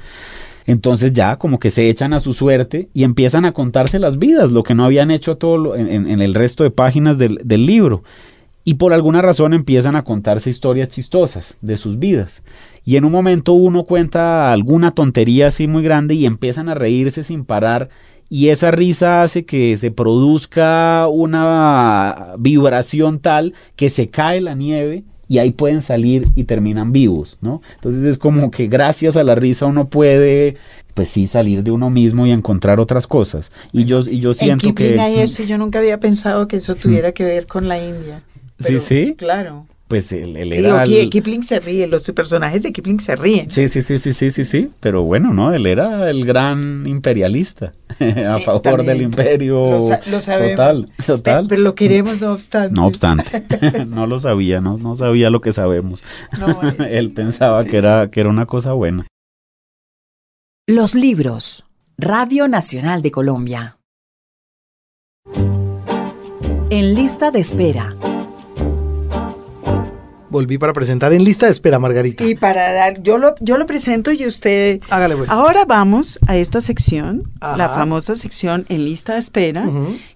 [0.67, 4.51] Entonces ya como que se echan a su suerte y empiezan a contarse las vidas,
[4.51, 8.03] lo que no habían hecho todo en, el resto de páginas del libro.
[8.65, 12.43] Y por alguna razón empiezan a contarse historias chistosas de sus vidas.
[12.85, 17.23] Y en un momento uno cuenta alguna tontería así muy grande y empiezan a reírse
[17.23, 17.89] sin parar
[18.31, 25.05] y esa risa hace que se produzca una vibración tal que se cae la nieve
[25.29, 27.63] y ahí pueden salir y terminan vivos, ¿no?
[27.77, 30.57] Entonces es como que gracias a la risa uno puede
[30.95, 33.53] pues sí salir de uno mismo y encontrar otras cosas.
[33.73, 37.13] Y yo y yo siento que hay eso, yo nunca había pensado que eso tuviera
[37.13, 38.23] que ver con la India.
[38.59, 39.15] Sí, sí.
[39.17, 43.51] Claro pues él, era Kipling se ríe, los personajes de Kipling se ríen.
[43.51, 45.55] Sí, sí, sí, sí, sí, sí, sí, pero bueno, ¿no?
[45.55, 49.79] Él era el gran imperialista a favor del imperio.
[50.11, 50.57] Lo, sabemos.
[50.57, 51.47] Total, total.
[51.49, 52.79] Pero, lo queremos no obstante.
[52.79, 53.43] No obstante,
[53.87, 56.03] no lo sabía, no, no sabía lo que sabemos.
[56.91, 59.07] él pensaba que, era, que era una cosa buena.
[60.67, 61.65] Los libros.
[61.97, 63.79] Radio Nacional de Colombia.
[66.71, 67.97] En lista de espera
[70.31, 72.25] volví para presentar en lista de espera, Margarita.
[72.25, 74.81] Y para dar, yo lo, yo lo presento y usted...
[74.91, 75.31] Hágale pues.
[75.31, 79.69] Ahora vamos a esta sección, la famosa sección en lista de espera,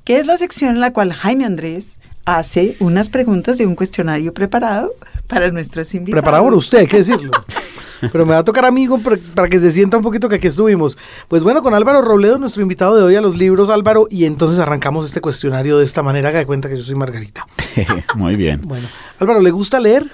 [0.04, 4.32] que es la sección en la cual Jaime Andrés hace unas preguntas de un cuestionario
[4.32, 4.92] preparado
[5.26, 6.22] para nuestros invitados.
[6.22, 7.32] Preparado por usted, hay que decirlo.
[8.10, 10.98] Pero me va a tocar amigo para que se sienta un poquito que aquí estuvimos.
[11.28, 14.58] Pues bueno, con Álvaro Robledo, nuestro invitado de hoy a los libros, Álvaro, y entonces
[14.58, 17.46] arrancamos este cuestionario de esta manera, que de cuenta que yo soy Margarita.
[18.16, 18.60] Muy bien.
[18.64, 18.88] Bueno,
[19.20, 20.10] Álvaro, ¿le gusta leer?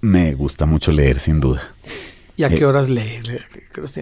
[0.00, 1.62] Me gusta mucho leer, sin duda.
[2.36, 3.20] ¿Y a qué eh, horas lee?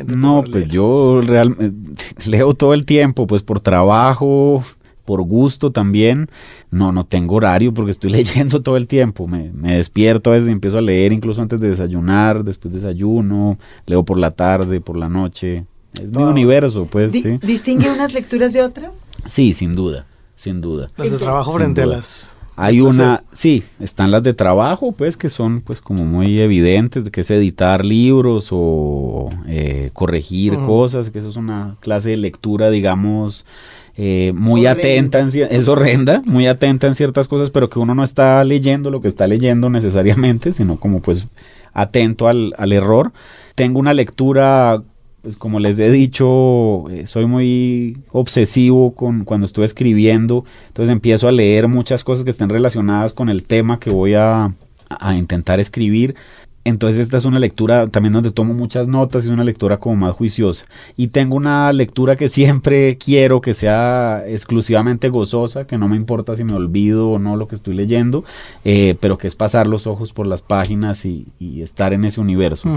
[0.06, 4.64] no, pues yo realmente leo todo el tiempo, pues por trabajo,
[5.04, 6.28] por gusto también.
[6.70, 9.26] No, no tengo horario porque estoy leyendo todo el tiempo.
[9.26, 14.04] Me, despierto a veces y empiezo a leer incluso antes de desayunar, después desayuno, leo
[14.04, 15.64] por la tarde, por la noche.
[16.00, 17.12] Es mi universo, pues.
[17.12, 19.08] ¿Distingue unas lecturas de otras?
[19.26, 20.88] Sí, sin duda, sin duda.
[20.96, 22.36] Las de trabajo frente a las...
[22.54, 27.10] Hay una, sí, están las de trabajo, pues, que son, pues, como muy evidentes, de
[27.10, 32.68] que es editar libros o eh, corregir cosas, que eso es una clase de lectura,
[32.68, 33.46] digamos,
[33.96, 38.02] eh, muy atenta, en, es horrenda, muy atenta en ciertas cosas, pero que uno no
[38.02, 41.26] está leyendo lo que está leyendo necesariamente, sino como pues
[41.74, 43.12] atento al, al error.
[43.54, 44.82] Tengo una lectura,
[45.20, 51.28] pues como les he dicho, eh, soy muy obsesivo con cuando estoy escribiendo, entonces empiezo
[51.28, 54.52] a leer muchas cosas que estén relacionadas con el tema que voy a,
[54.88, 56.14] a intentar escribir
[56.64, 59.96] entonces esta es una lectura también donde tomo muchas notas y es una lectura como
[59.96, 60.66] más juiciosa.
[60.96, 66.36] Y tengo una lectura que siempre quiero que sea exclusivamente gozosa, que no me importa
[66.36, 68.24] si me olvido o no lo que estoy leyendo,
[68.64, 71.26] eh, pero que es pasar los ojos por las páginas y,
[71.62, 72.68] estar en ese universo.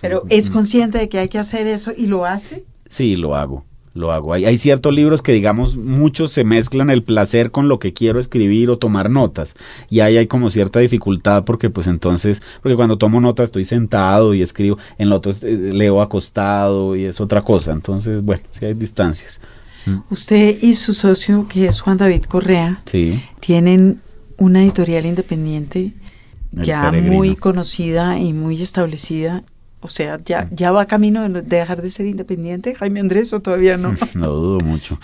[0.00, 2.64] pero ¿es consciente de que hay que hacer eso y lo hace?
[2.88, 4.32] Sí, lo hago lo hago.
[4.32, 8.18] Hay, hay, ciertos libros que, digamos, muchos se mezclan el placer con lo que quiero
[8.18, 9.56] escribir o tomar notas.
[9.90, 14.34] Y ahí hay como cierta dificultad porque, pues entonces, porque cuando tomo notas estoy sentado
[14.34, 17.72] y escribo, en lo otro eh, leo acostado y es otra cosa.
[17.72, 19.40] Entonces, bueno, sí hay distancias.
[19.86, 19.98] Mm.
[20.10, 22.82] Usted y su socio, que es Juan David Correa,
[23.40, 24.00] tienen
[24.36, 25.92] una editorial independiente
[26.52, 29.44] ya muy conocida y muy establecida
[29.80, 30.54] o sea, ya, mm.
[30.54, 33.94] ya va camino de dejar de ser independiente, Jaime Andrés, o todavía no.
[34.14, 34.98] No dudo mucho.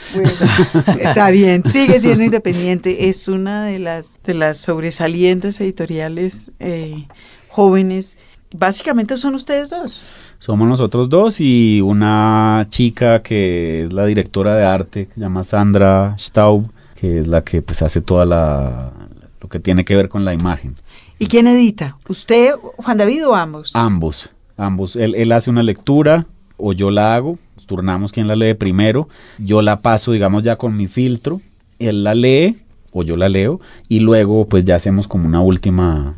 [1.01, 3.09] está bien, sigue siendo independiente.
[3.09, 7.07] Es una de las, de las sobresalientes editoriales eh,
[7.49, 8.17] jóvenes.
[8.53, 10.05] Básicamente son ustedes dos.
[10.39, 15.45] Somos nosotros dos y una chica que es la directora de arte, que se llama
[15.45, 18.93] Sandra Staub, que es la que pues hace toda la
[19.41, 20.77] lo que tiene que ver con la imagen.
[21.19, 21.97] ¿Y quién edita?
[22.09, 23.77] ¿Usted, Juan David o ambos?
[23.77, 24.31] Ambos.
[24.57, 29.63] Ambos, él, hace una lectura o yo la hago, turnamos quien la lee primero, yo
[29.63, 31.41] la paso, digamos, ya con mi filtro,
[31.79, 32.59] él la lee
[32.93, 36.15] o yo la leo y luego pues ya hacemos como una última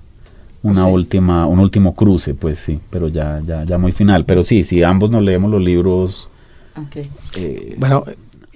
[0.63, 4.65] una última un último cruce, pues sí, pero ya ya ya muy final, pero sí,
[4.65, 6.29] si ambos nos leemos los libros
[6.77, 6.97] Ok.
[7.37, 8.05] Eh, Bueno,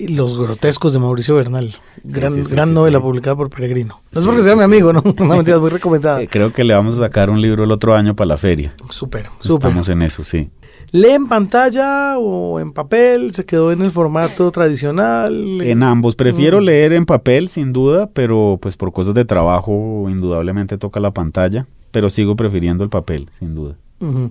[0.09, 1.71] Los grotescos de Mauricio Bernal.
[2.05, 4.01] Gran, sí, sí, gran novela publicada por Peregrino.
[4.13, 5.03] No es porque sea mi amigo, ¿no?
[5.19, 6.21] Una mentira muy recomendada.
[6.23, 8.75] eh, creo que le vamos a sacar un libro el otro año para la feria.
[8.91, 9.69] Súper, súper.
[9.69, 10.51] Estamos en eso, sí.
[10.93, 13.33] ¿Lee en pantalla o en papel?
[13.33, 15.61] ¿Se quedó en el formato tradicional?
[15.63, 16.17] En ambos.
[16.17, 16.65] Prefiero Mm.
[16.65, 21.67] leer en papel, sin duda, pero pues por cosas de trabajo indudablemente toca la pantalla,
[21.93, 23.77] pero sigo prefiriendo el papel, sin duda.
[24.01, 24.27] Mm.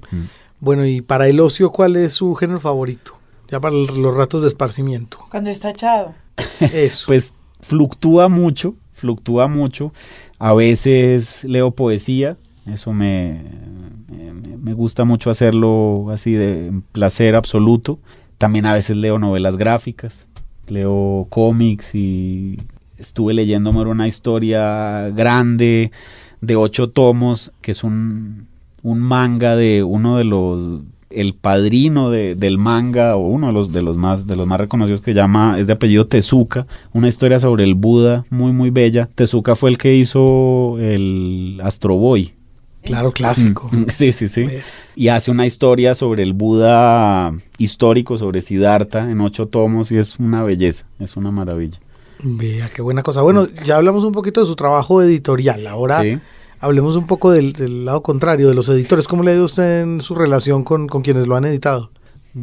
[0.59, 3.13] Bueno, y para el ocio, ¿cuál es su género favorito?
[3.49, 5.19] Ya para los ratos de esparcimiento.
[5.29, 6.13] Cuando está echado.
[6.59, 7.07] Eso.
[7.07, 9.91] Pues fluctúa mucho, fluctúa mucho.
[10.37, 13.43] A veces leo poesía, eso me,
[14.07, 17.99] me, me gusta mucho hacerlo así de placer absoluto.
[18.37, 20.29] También a veces leo novelas gráficas,
[20.67, 22.57] leo cómics y
[22.97, 25.91] estuve leyéndome una historia grande
[26.41, 28.47] de ocho tomos, que es un,
[28.83, 33.71] un manga de uno de los el padrino de- del manga o uno de los
[33.73, 37.39] de los más de los más reconocidos que llama es de apellido Tezuka una historia
[37.39, 42.33] sobre el Buda muy muy bella Tezuka fue el que hizo el Astro Boy
[42.83, 43.69] claro, clásico.
[43.71, 44.61] Mm, sí sí sí Ve.
[44.95, 50.19] y hace una historia sobre el Buda histórico sobre Siddhartha en ocho tomos y es
[50.19, 51.79] una belleza es una maravilla
[52.21, 53.21] Vea, qué buena cosa.
[53.21, 55.65] Bueno, ya hablamos un poquito de su trabajo editorial.
[55.67, 56.19] Ahora sí
[56.59, 59.07] hablemos un poco del, lado contrario, de los editores.
[59.07, 61.91] ¿Cómo le ha ido usted en su relación con, con quienes lo han editado?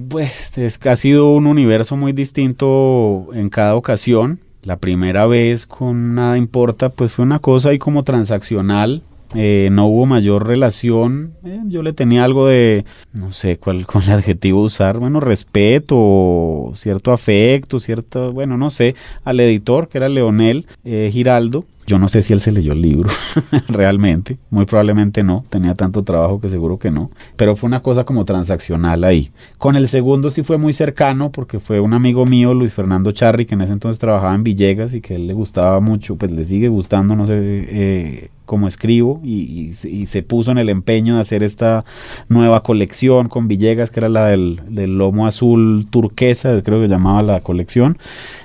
[0.09, 4.41] Pues es ha sido un universo muy distinto en cada ocasión.
[4.63, 9.03] La primera vez con Nada Importa, pues fue una cosa ahí como transaccional.
[9.35, 11.35] eh, no hubo mayor relación.
[11.45, 16.73] eh, yo le tenía algo de, no sé cuál con el adjetivo usar, bueno, respeto,
[16.75, 21.65] cierto afecto, cierto, bueno, no sé, al editor que era Leonel eh, Giraldo.
[21.87, 23.09] Yo no sé si él se leyó el libro,
[23.69, 28.05] realmente, muy probablemente no, tenía tanto trabajo que seguro que no, pero fue una cosa
[28.05, 29.31] como transaccional ahí.
[29.59, 33.47] Con el segundo sí fue muy cercano porque fue un amigo mío, Luis Fernando Charri,
[33.47, 36.33] que en ese entonces trabajaba en Villegas y que a él le gustaba mucho, pues
[36.33, 41.21] le sigue gustando, no sé, eh, cómo escribo y, se- puso en el empeño de
[41.21, 41.85] hacer esta
[42.29, 44.61] nueva colección con Villegas, que era la del,
[44.97, 47.99] lomo azul turquesa, creo que llamaba la colección,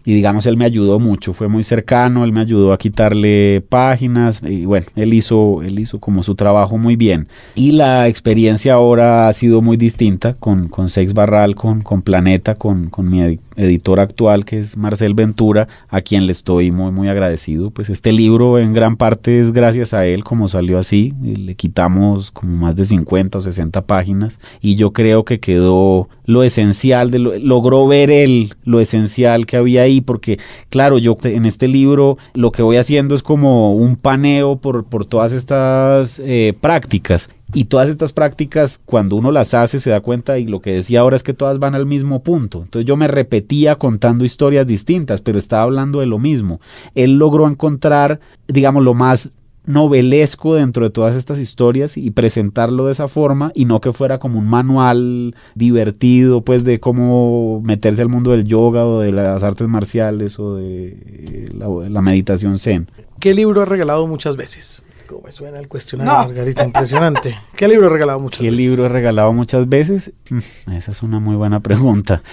[0.04, 4.42] y digamos él me ayudó mucho, fue muy cercano, él me ayudó a quitarle páginas
[4.44, 7.28] y bueno, él hizo, él hizo como su trabajo muy bien.
[7.56, 12.56] Y la experiencia ahora ha sido muy distinta con, con Sex Barral, con, con Planeta,
[12.56, 16.91] con, con mi edi- editor actual que es Marcel Ventura, a quien le estoy muy
[16.91, 17.71] muy agradecido.
[17.71, 22.32] Pues este libro en gran parte es gracias a él como salió así, le quitamos
[22.32, 27.19] como más de 50 o 60 páginas y yo creo que quedó lo esencial de
[27.19, 32.17] lo, logró ver él lo esencial que había ahí porque claro yo en este libro
[32.34, 37.66] lo que voy haciendo es como un paneo por, por todas estas eh, prácticas y
[37.66, 41.16] todas estas prácticas, cuando uno las hace, se da cuenta, y lo que decía ahora
[41.16, 42.62] es que todas van al mismo punto.
[42.64, 46.62] Entonces yo me repetía contando historias distintas, pero estaba hablando de lo mismo.
[46.96, 49.32] Él logró encontrar, digamos, lo más
[49.66, 54.18] novelesco dentro de todas estas historias y presentarlo de esa forma y no que fuera
[54.18, 59.44] como un manual divertido pues de cómo meterse al mundo del yoga o de las
[59.44, 61.52] artes marciales o de
[61.90, 62.90] la meditación zen.
[63.20, 64.84] ¿Qué libro ha regalado muchas veces?
[65.12, 66.19] ¿Cómo me suena el cuestionario, No.
[66.26, 66.63] Margarita?
[66.63, 67.36] Impresionante.
[67.56, 68.58] ¿Qué libro ha regalado muchas ¿Qué veces?
[68.65, 70.12] libro he regalado muchas veces?
[70.30, 72.24] Mm, Esa es una muy buena pregunta.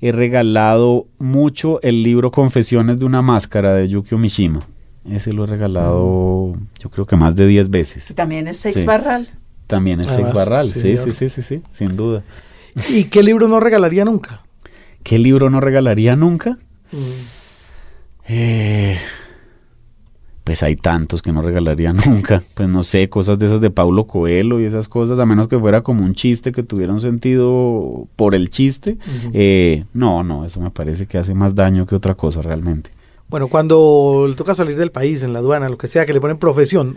[0.00, 4.60] He regalado mucho el libro Confesiones de una máscara de Yukio Mishima.
[5.10, 8.10] Ese lo he regalado yo creo que más de 10 veces.
[8.10, 8.86] Y también es Sex Sí.
[8.86, 9.28] Barral.
[9.66, 11.12] También es Además, Sex Barral, sí, sí, sí, señor.
[11.12, 12.22] sí, sí, sí, sin duda.
[12.90, 14.42] ¿Y qué libro no regalaría nunca?
[15.02, 16.58] ¿Qué libro no regalaría nunca?
[16.92, 16.96] Mm,
[18.30, 18.98] Eh,
[20.48, 22.42] pues hay tantos que no regalaría nunca.
[22.54, 25.58] Pues no sé, cosas de esas de Paulo Coelho y esas cosas, a menos que
[25.58, 28.96] fuera como un chiste que tuviera un sentido por el chiste.
[29.34, 32.88] Eh, no, no, eso me parece que hace más daño que otra cosa realmente.
[33.28, 36.20] Bueno, cuando le toca salir del país, en la aduana, lo que sea, que le
[36.22, 36.96] ponen profesión,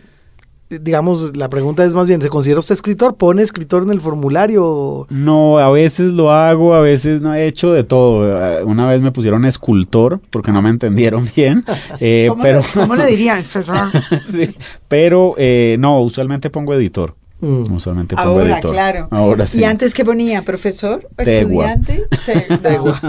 [0.79, 3.15] digamos, la pregunta es más bien, ¿se considera usted escritor?
[3.15, 5.05] ¿Pone escritor en el formulario?
[5.09, 8.27] No, a veces lo hago, a veces no he hecho de todo.
[8.59, 11.65] Eh, Una vez me pusieron escultor porque no me entendieron bien,
[11.99, 13.43] eh, ¿Cómo, pero, le, cómo le dirían?
[14.31, 14.55] sí,
[14.87, 17.15] pero eh, no, usualmente pongo editor.
[17.41, 17.73] Mm.
[17.73, 18.71] Usualmente pongo Ahora, editor.
[18.71, 19.07] claro.
[19.09, 19.57] Ahora sí.
[19.59, 20.43] ¿Y antes qué ponía?
[20.43, 21.07] ¿Profesor?
[21.17, 21.73] ¿O Tegua.
[21.73, 22.03] ¿Estudiante?
[22.25, 23.01] Te- Tegua.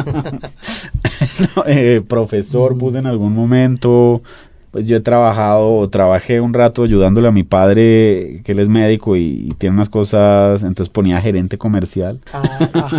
[1.55, 4.23] No, eh, profesor puse en algún momento.
[4.73, 8.71] Pues yo he trabajado, o trabajé un rato ayudándole a mi padre, que él es
[8.71, 12.21] médico y, y tiene unas cosas, entonces ponía gerente comercial.
[12.33, 12.43] Ah,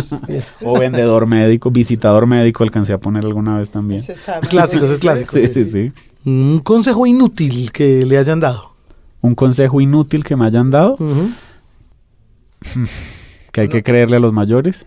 [0.28, 0.44] Bien.
[0.62, 4.04] O vendedor médico, visitador médico, alcancé a poner alguna vez también.
[4.48, 5.36] Clásicos, es clásico.
[5.36, 5.92] Sí, sí, sí.
[6.24, 8.70] Un consejo inútil que le hayan dado.
[9.20, 10.96] Un consejo inútil que me hayan dado,
[13.52, 14.86] que hay que creerle a los mayores.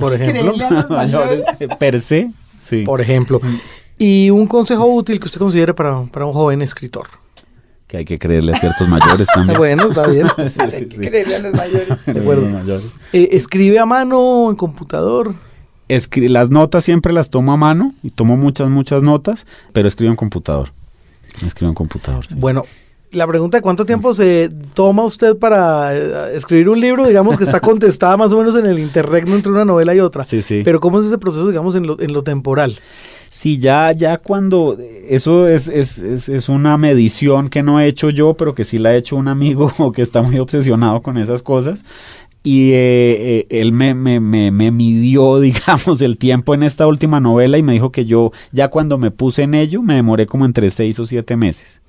[0.00, 0.52] por ejemplo.
[0.52, 1.44] Creerle a los mayores.
[1.78, 2.82] per se, sí.
[2.82, 3.40] Por ejemplo.
[3.98, 7.06] Y un consejo útil que usted considere para, para un joven escritor.
[7.86, 9.56] Que hay que creerle a ciertos mayores también.
[9.58, 10.26] Bueno, está bien.
[10.36, 11.02] Sí, sí, Hay que sí.
[11.02, 12.04] creerle a los mayores.
[12.06, 12.48] De acuerdo.
[13.12, 15.34] Eh, ¿Escribe a mano o en computador?
[15.88, 20.10] Escri- las notas siempre las tomo a mano y tomo muchas, muchas notas, pero escribo
[20.10, 20.72] en computador.
[21.44, 22.26] Escribo en computador.
[22.26, 22.34] sí.
[22.36, 22.64] Bueno,
[23.12, 27.44] la pregunta de cuánto tiempo se toma usted para eh, escribir un libro, digamos que
[27.44, 30.24] está contestada más o menos en el interregno entre una novela y otra.
[30.24, 30.62] Sí, sí.
[30.64, 32.76] Pero ¿cómo es ese proceso, digamos, en lo, en lo temporal?
[33.28, 34.76] Sí, ya, ya cuando
[35.08, 38.78] eso es, es, es, es una medición que no he hecho yo, pero que sí
[38.78, 41.84] la ha hecho un amigo que está muy obsesionado con esas cosas.
[42.42, 42.76] Y eh,
[43.40, 47.62] eh, él me, me, me, me midió, digamos, el tiempo en esta última novela y
[47.62, 50.98] me dijo que yo, ya cuando me puse en ello, me demoré como entre seis
[51.00, 51.82] o siete meses.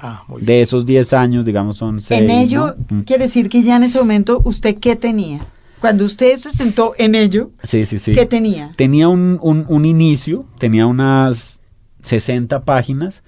[0.00, 0.46] Ah, muy bien.
[0.46, 2.22] De esos 10 años, digamos, son seis.
[2.22, 2.98] en ello, ¿no?
[2.98, 3.02] Mm.
[3.04, 5.46] quiere decir que ya en ese momento, ¿usted qué tenía?
[5.82, 8.14] Cuando usted se sentó en ello, Sí, sí, sí.
[8.14, 8.72] ¿qué tenía?
[8.76, 11.58] Tenía un, un- un inicio, tenía unas
[12.00, 13.22] 60 páginas.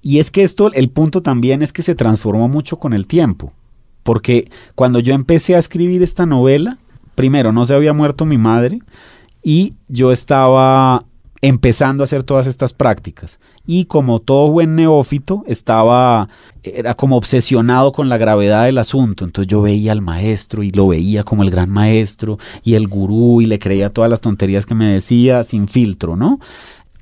[0.00, 3.52] Y es que esto, el punto también es que se transformó mucho con el tiempo.
[4.04, 6.78] Porque cuando yo empecé a escribir esta novela,
[7.14, 8.78] primero no se había muerto mi madre
[9.42, 11.04] y yo estaba
[11.40, 13.38] empezando a hacer todas estas prácticas.
[13.66, 16.28] Y como todo buen neófito, estaba,
[16.62, 19.24] era como obsesionado con la gravedad del asunto.
[19.24, 23.40] Entonces yo veía al maestro y lo veía como el gran maestro y el gurú
[23.40, 26.40] y le creía todas las tonterías que me decía sin filtro, ¿no?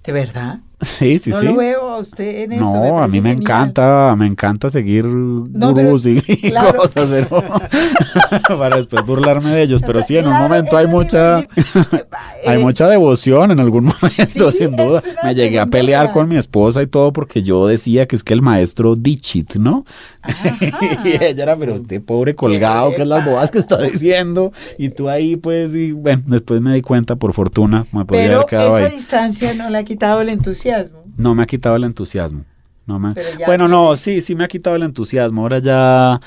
[0.04, 0.60] ¿De verdad?
[0.78, 1.46] Sí, sí, no sí.
[1.46, 2.64] lo veo a usted en eso.
[2.64, 3.36] No, me a mí me genial.
[3.40, 6.20] encanta, me encanta seguir pero- gurús y
[6.50, 6.78] claro.
[6.80, 7.42] cosas, pero
[8.58, 9.80] para después burlarme de ellos.
[9.86, 12.06] Pero sí, en un momento hay mucha, decir.
[12.46, 15.02] hay mucha devoción en algún momento, Sí, sin duda.
[15.24, 18.34] Me llegué a pelear con mi esposa y todo porque yo decía que es que
[18.34, 19.86] el maestro Dichit, ¿no?
[21.04, 24.52] y ella era, pero usted pobre colgado, que es las bobas que está diciendo.
[24.76, 28.34] Y tú ahí, pues, y bueno, después me di cuenta, por fortuna, me podía Pero
[28.36, 28.94] haber quedado esa ahí.
[28.96, 30.65] distancia no le ha quitado el entusiasmo.
[31.16, 32.44] No me ha quitado el entusiasmo.
[32.86, 33.14] No me...
[33.46, 35.42] Bueno, no, sí, sí me ha quitado el entusiasmo.
[35.42, 36.20] Ahora ya,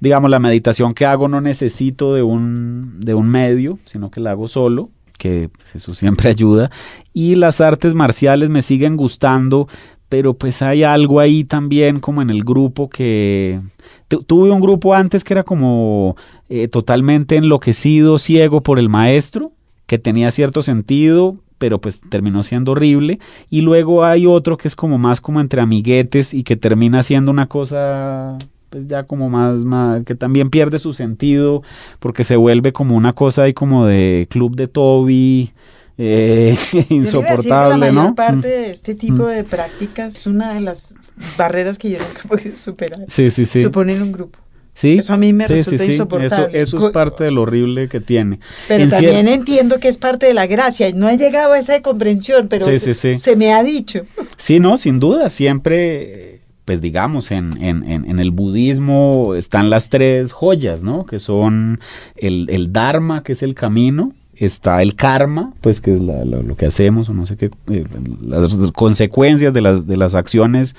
[0.00, 4.32] digamos, la meditación que hago no necesito de un, de un medio, sino que la
[4.32, 6.70] hago solo, que pues, eso siempre ayuda.
[7.14, 9.68] Y las artes marciales me siguen gustando,
[10.08, 13.60] pero pues hay algo ahí también como en el grupo que...
[14.08, 16.14] tu- Tuve un grupo antes que era como
[16.48, 19.52] eh, totalmente enloquecido, ciego por el maestro,
[19.86, 23.18] que tenía cierto sentido, pero pues terminó siendo horrible.
[23.50, 27.30] Y luego hay otro que es como más como entre amiguetes y que termina siendo
[27.30, 28.36] una cosa
[28.68, 31.62] pues ya como más, más que también pierde su sentido
[32.00, 35.52] porque se vuelve como una cosa ahí como de club de Toby
[35.98, 38.14] eh, decir que insoportable, la mayor ¿no?
[38.14, 38.40] parte Mm.
[38.50, 40.94] de este tipo de prácticas es una de las
[41.38, 43.00] barreras que yo nunca podido superar.
[43.08, 43.62] Sí, sí, sí.
[43.62, 44.38] Suponer un grupo.
[44.78, 45.92] Sí, Eso a mí me sí, resulta sí, sí.
[45.92, 46.48] insoportable.
[46.60, 48.40] Eso, eso es parte de lo horrible que tiene.
[48.68, 50.92] Pero En cier- también entiendo que es parte de la gracia.
[50.94, 54.00] No he llegado a esa comprensión, pero se, me ha dicho.
[54.36, 59.88] Sí, no, sin duda, siempre, pues digamos, en, en, en, en el budismo están las
[59.88, 61.06] tres joyas, ¿no?
[61.06, 61.80] Que son
[62.16, 66.42] el, el dharma, que es el camino, está el karma, pues que es la- la-
[66.42, 67.86] lo que hacemos, o no sé qué, eh,
[68.20, 70.76] las consecuencias de las, de las acciones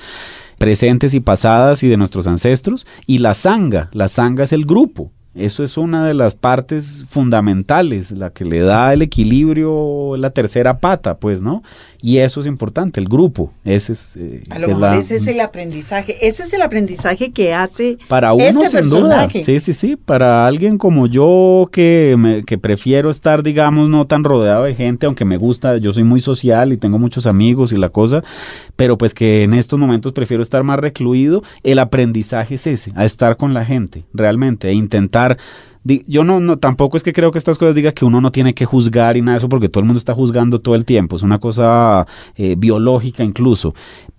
[0.57, 5.11] presentes y pasadas y de nuestros ancestros, y la sanga, la sanga es el grupo.
[5.37, 10.79] Eso es una de las partes fundamentales, la que le da el equilibrio, la tercera
[10.79, 11.61] pata, pues, ¿no?
[12.07, 13.51] Y eso es importante, el grupo.
[13.65, 16.15] Ese es, eh, A lo es mejor la- ese es el aprendizaje.
[16.25, 19.01] Ese es el aprendizaje que hace para uno, este sin duda.
[19.27, 19.41] personaje.
[19.41, 19.97] Sí, sí, sí.
[19.97, 25.05] Para alguien como yo que, me- que prefiero estar, digamos, no tan rodeado de gente,
[25.05, 28.23] aunque me gusta, yo soy muy social y tengo muchos amigos y la cosa,
[28.77, 33.03] pero pues que en estos momentos prefiero estar más recluido, el aprendizaje es ese, a
[33.03, 35.37] estar con la gente, realmente, e intentar
[36.07, 38.53] yo no, no, tampoco es que creo que estas cosas diga que uno no tiene
[38.53, 41.15] que juzgar y nada de eso, porque todo el mundo está juzgando todo el tiempo,
[41.15, 43.73] es una cosa eh, biológica incluso,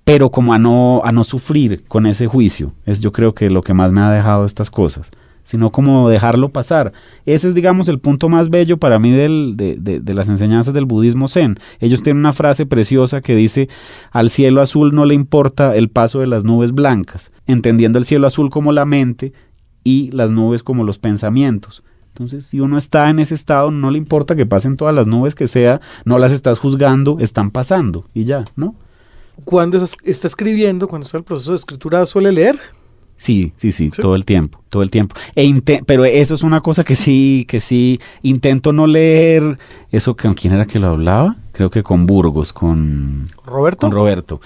[0.05, 3.62] pero como a no, a no sufrir con ese juicio, es yo creo que lo
[3.62, 5.11] que más me ha dejado estas cosas,
[5.49, 6.93] sino como dejarlo pasar.
[7.25, 11.27] Ese es, digamos, el punto más bello para mí del, de, las enseñanzas del budismo
[11.27, 11.59] zen.
[11.81, 13.71] Ellos tienen una frase preciosa que dice,
[14.11, 18.27] al cielo azul no le importa el paso de las nubes blancas, entendiendo el cielo
[18.27, 19.33] azul como la mente
[19.89, 21.82] y las nubes como los pensamientos.
[22.09, 25.34] Entonces, si uno está en ese estado, no le importa que pasen todas las nubes
[25.34, 28.74] que sea, no las estás juzgando, están pasando y ya, ¿no?
[29.45, 32.59] Cuando es- está escribiendo, cuando está en el proceso de escritura, suele leer.
[33.16, 34.01] Sí, sí, sí, ¿Sí?
[34.01, 35.16] todo el tiempo, todo el tiempo.
[35.34, 35.53] E
[35.86, 39.59] pero eso es una cosa que sí, que sí, intento no leer
[39.91, 41.36] eso, ¿con quién era que lo hablaba?
[41.53, 43.80] Creo que con Burgos, con, Roberto.
[43.80, 44.41] con Roberto.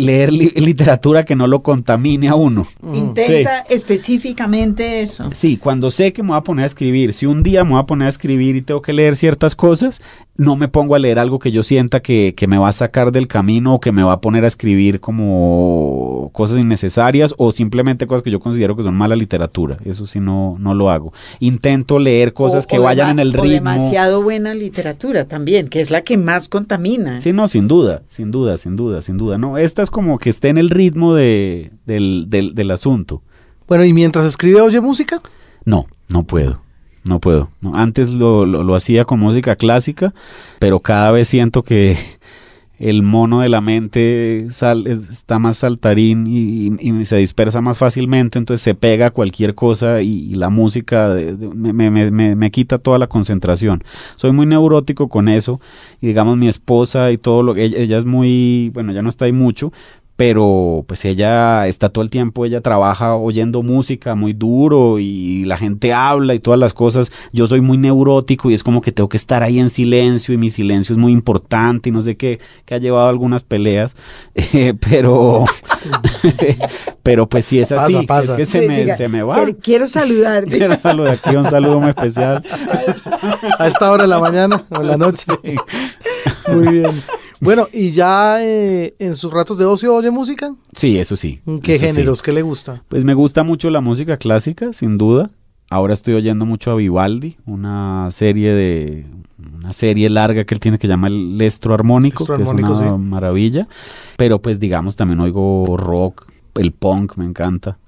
[0.00, 2.66] Leer li- literatura que no lo contamine a uno.
[2.92, 5.30] Intenta específicamente eso.
[5.34, 7.80] Sí, cuando sé que me voy a poner a escribir, si un día me voy
[7.80, 10.02] a poner a escribir y tengo que leer ciertas cosas,
[10.40, 13.12] no me pongo a leer algo que yo sienta que, que me va a sacar
[13.12, 18.06] del camino o que me va a poner a escribir como cosas innecesarias o simplemente
[18.06, 19.76] cosas que yo considero que son mala literatura.
[19.84, 21.12] Eso sí no, no lo hago.
[21.40, 23.70] Intento leer cosas O- que o vayan en el o ritmo.
[23.70, 27.20] demasiado buena literatura también, que es la que más contamina.
[27.20, 29.36] Sí, no, sin duda, sin duda, sin duda, sin duda.
[29.38, 33.22] No, esta es como que esté en el ritmo de, del, del, del asunto.
[33.68, 35.20] Bueno, y mientras escribe, oye música.
[35.64, 36.62] No, no puedo.
[37.04, 37.48] No puedo.
[37.72, 40.12] Antes lo, lo, hacía con música clásica,
[40.58, 41.96] pero cada vez siento que
[42.78, 48.62] el mono de la mente está más saltarín y, y- se dispersa más fácilmente, entonces
[48.62, 51.14] se pega a cualquier cosa y, la música
[51.54, 53.82] me, me- me- me- quita toda la concentración.
[54.16, 55.60] Soy muy neurótico con eso
[56.00, 59.08] y digamos mi esposa y todo lo que ella, ella es muy, bueno, ya no
[59.08, 59.72] está ahí mucho,
[60.20, 65.56] pero pues ella está todo el tiempo, ella trabaja oyendo música muy duro y la
[65.56, 67.10] gente habla y todas las cosas.
[67.32, 70.36] Yo soy muy neurótico y es como que tengo que estar ahí en silencio y
[70.36, 73.96] mi silencio es muy importante y no sé qué, que ha llevado algunas peleas,
[74.34, 75.44] eh, pero,
[77.02, 78.32] pero pues sí es así, Pasa, pasa.
[78.32, 79.36] es que se Sí, me, diga, se me va.
[79.36, 80.50] "Quiero- Quiero saludarte.
[80.58, 82.42] Quiero saludar aquí, un saludo muy especial.
[83.58, 85.24] A esta hora de la mañana o en la noche.
[85.42, 85.54] Sí.
[86.52, 86.90] Muy bien.
[87.40, 90.54] Bueno, y ya eh, en sus ratos de ocio oye música.
[90.74, 91.40] Sí, eso sí.
[91.62, 91.94] ¿Qué eso sí.
[91.94, 92.22] géneros?
[92.22, 92.82] ¿Qué le gusta?
[92.88, 95.30] Pues me gusta mucho la música clásica, sin duda.
[95.70, 99.06] Ahora estoy oyendo mucho a Vivaldi, una serie de
[99.54, 102.84] una serie larga que él tiene que llama el Lestro Armónico, que es una sí.
[102.98, 103.68] maravilla.
[104.16, 106.26] Pero pues digamos también oigo rock,
[106.56, 107.78] el punk me encanta.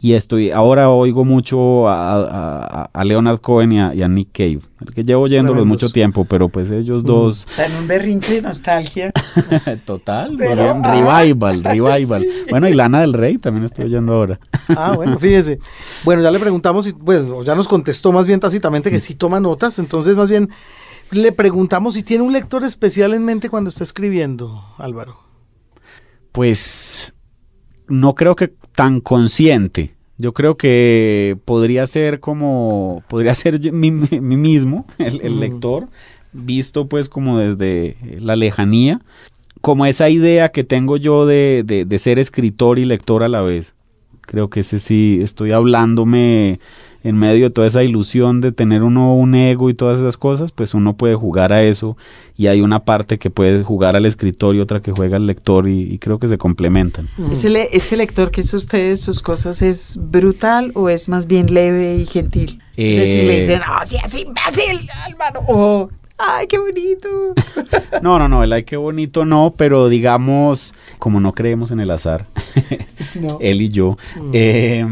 [0.00, 4.28] Y estoy ahora oigo mucho a, a- a Leonard Cohen y a, y a Nick
[4.32, 7.06] Cave, el que llevo oyéndolos mucho tiempo, pero pues ellos Mm.
[7.06, 9.12] dos Está en un berrinche de nostalgia.
[9.84, 12.26] total, Pero- revival, revival.
[12.50, 14.38] Bueno, y Lana del Rey también estoy oyendo ahora.
[14.68, 15.58] Ah, bueno, fíjese.
[16.04, 19.40] Bueno, ya le preguntamos, si, bueno, ya nos contestó más bien tácitamente que sí toma
[19.40, 20.48] notas, entonces más bien
[21.10, 25.16] le preguntamos si tiene un lector especial en mente cuando está escribiendo, Álvaro.
[26.32, 27.14] Pues
[27.88, 29.90] no creo que tan consciente.
[30.18, 35.40] Yo creo que podría ser como, podría ser yo- mí, mí mismo, el, el Mm.
[35.40, 35.88] lector,
[36.32, 39.00] visto pues como desde la lejanía,
[39.62, 43.40] como esa idea que tengo yo de, de- de ser escritor y lector a la
[43.42, 43.74] vez.
[44.20, 46.60] Creo que ese sí, estoy hablándome
[47.08, 50.52] en medio de toda esa ilusión de tener uno un ego y todas esas cosas,
[50.52, 51.96] pues uno puede jugar a eso
[52.36, 55.68] y hay una parte que puede jugar al escritor y otra que juega al lector
[55.68, 57.08] y, y creo que se complementan.
[57.32, 61.52] ¿Ese, le- ese lector que es usted, sus cosas, es brutal o es más bien
[61.52, 62.62] leve y gentil?
[62.76, 65.40] es decir, le Eh, dicen, no, sí, es imbécil, Álvaro.
[65.48, 65.88] O,
[66.18, 67.08] ay, qué bonito.
[68.02, 71.90] No, no, no, el ay qué bonito no, pero digamos, como no creemos en el
[71.90, 72.26] azar,
[73.20, 73.38] No.
[73.40, 73.96] él y yo,
[74.32, 74.86] eh,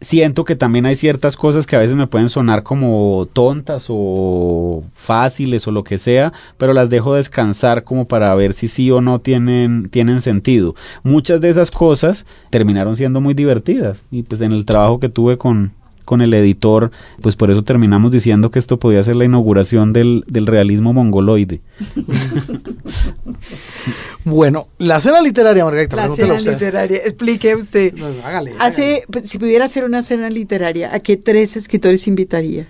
[0.00, 4.84] siento que también hay ciertas cosas que a veces me pueden sonar como tontas o
[4.94, 9.00] fáciles o lo que sea, pero las dejo descansar como para ver si sí o
[9.00, 10.74] no tienen, tienen sentido.
[11.02, 15.38] Muchas de esas cosas terminaron siendo muy divertidas y pues en el trabajo que tuve
[15.38, 15.72] con
[16.08, 16.90] con el editor,
[17.20, 21.60] pues por eso terminamos diciendo que esto podía ser la inauguración del, del realismo mongoloide.
[24.24, 26.52] Bueno, la cena literaria, Margarita, La cena usted.
[26.52, 26.98] literaria.
[26.98, 27.94] Explique usted.
[27.94, 28.52] No, hágale, hágale.
[28.58, 32.66] Hace, pues, si pudiera hacer una cena literaria, ¿a qué tres escritores invitaría?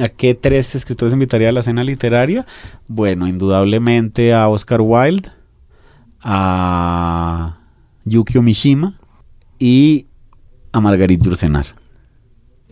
[0.00, 2.46] ¿A qué tres escritores invitaría a la cena literaria?
[2.88, 5.28] Bueno, indudablemente a Oscar Wilde,
[6.20, 7.58] a
[8.04, 8.98] Yukio Mishima
[9.58, 10.06] y
[10.72, 11.66] a Marguerite Yourcenar.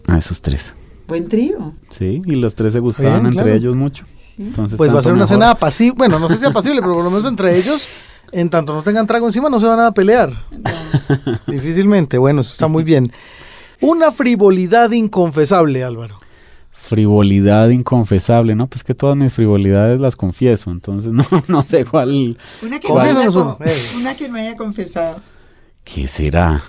[0.06, 0.74] A esos tres.
[1.06, 1.74] Buen trío.
[1.90, 3.56] Sí, y los tres se gustaban Bien, entre claro.
[3.56, 4.04] ellos mucho.
[4.38, 5.34] Entonces, Pues va a ser una mejor.
[5.36, 5.94] cena apacible.
[5.98, 7.88] Bueno, no sé si apacible, pero por lo menos entre ellos,
[8.32, 10.32] en tanto no tengan trago encima, no se van a pelear.
[11.46, 12.16] Difícilmente.
[12.18, 13.10] Bueno, eso está muy bien.
[13.80, 16.20] Una frivolidad inconfesable, Álvaro.
[16.70, 18.66] Frivolidad inconfesable, ¿no?
[18.66, 22.36] Pues que todas mis frivolidades las confieso, entonces no, no sé cuál...
[22.62, 25.20] Una que, Confiésanos no haya, una que no haya confesado.
[25.84, 26.62] ¿Qué será?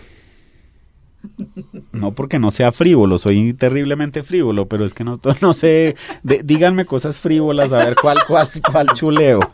[1.91, 6.41] No porque no sea frívolo, soy terriblemente frívolo, pero es que no, no sé, de-
[6.43, 9.39] díganme cosas frívolas, a ver cuál, cuál, cuál chuleo.
[9.39, 9.51] ¿Cuál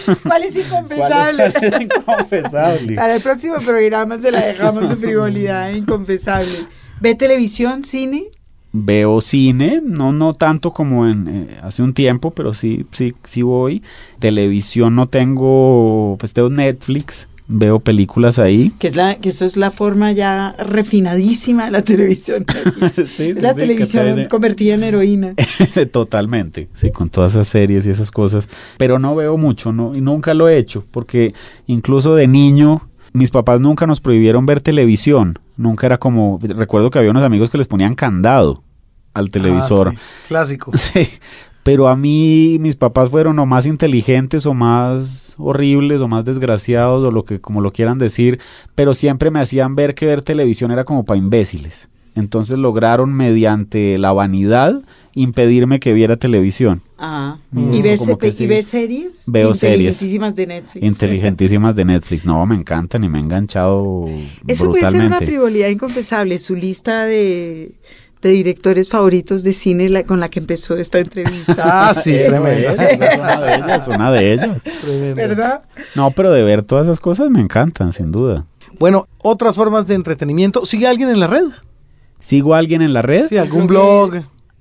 [0.00, 1.52] es ¿Cuál es, inconfesable?
[1.52, 2.94] cuál es inconfesable?
[2.96, 6.50] Para el próximo programa se la dejamos en frivolidad inconfesable.
[7.00, 8.24] ¿Ve televisión, cine?
[8.76, 13.42] Veo cine, no, no tanto como en eh, hace un tiempo, pero sí, sí, sí
[13.42, 13.82] voy.
[14.18, 18.72] Televisión no tengo, pues tengo Netflix, veo películas ahí.
[18.78, 22.44] Que, es la, que eso es la forma ya refinadísima de la televisión.
[22.94, 25.34] Sí, Es sí, la sí, televisión te- convertida en heroína.
[25.92, 28.48] Totalmente, sí, con todas esas series y esas cosas.
[28.78, 31.34] Pero no veo mucho, no, y nunca lo he hecho, porque
[31.66, 35.38] incluso de niño, mis papás nunca nos prohibieron ver televisión.
[35.56, 38.62] Nunca era como, recuerdo que había unos amigos que les ponían candado
[39.12, 39.88] al televisor.
[39.88, 40.72] Ah, sí, Clásico.
[40.76, 41.08] Sí,
[41.64, 47.04] pero a mí mis papás fueron o más inteligentes o más horribles o más desgraciados
[47.04, 48.38] o lo que como lo quieran decir,
[48.74, 51.88] pero siempre me hacían ver que ver televisión era como para imbéciles.
[52.14, 54.82] Entonces lograron mediante la vanidad
[55.14, 56.82] impedirme que viera televisión.
[56.98, 57.38] Ajá.
[57.50, 57.72] Mm.
[57.72, 58.46] ¿Y, ves, ¿Y sí.
[58.46, 59.24] ves series?
[59.26, 60.02] Veo series.
[60.02, 60.84] Inteligentísimas de Netflix.
[60.84, 62.26] Inteligentísimas de Netflix.
[62.26, 64.06] No, me encantan y me he enganchado
[64.46, 66.38] Eso puede ser una frivolidad inconfesable.
[66.38, 67.72] Su lista de,
[68.28, 71.54] de directores favoritos de cine la- con la que empezó esta entrevista.
[71.58, 72.68] Ah, sí, tremendo.
[72.70, 74.62] es, una de ellas, una de ellas.
[74.82, 75.14] Tremendo.
[75.16, 75.62] ¿Verdad?
[75.94, 78.46] No, pero de ver todas esas cosas me encantan, sin duda.
[78.78, 80.64] Bueno, otras formas de entretenimiento.
[80.66, 81.44] ¿Sigue alguien en la red?
[82.20, 83.26] ¿Sigo a alguien en la red?
[83.28, 84.14] Sí, algún blog.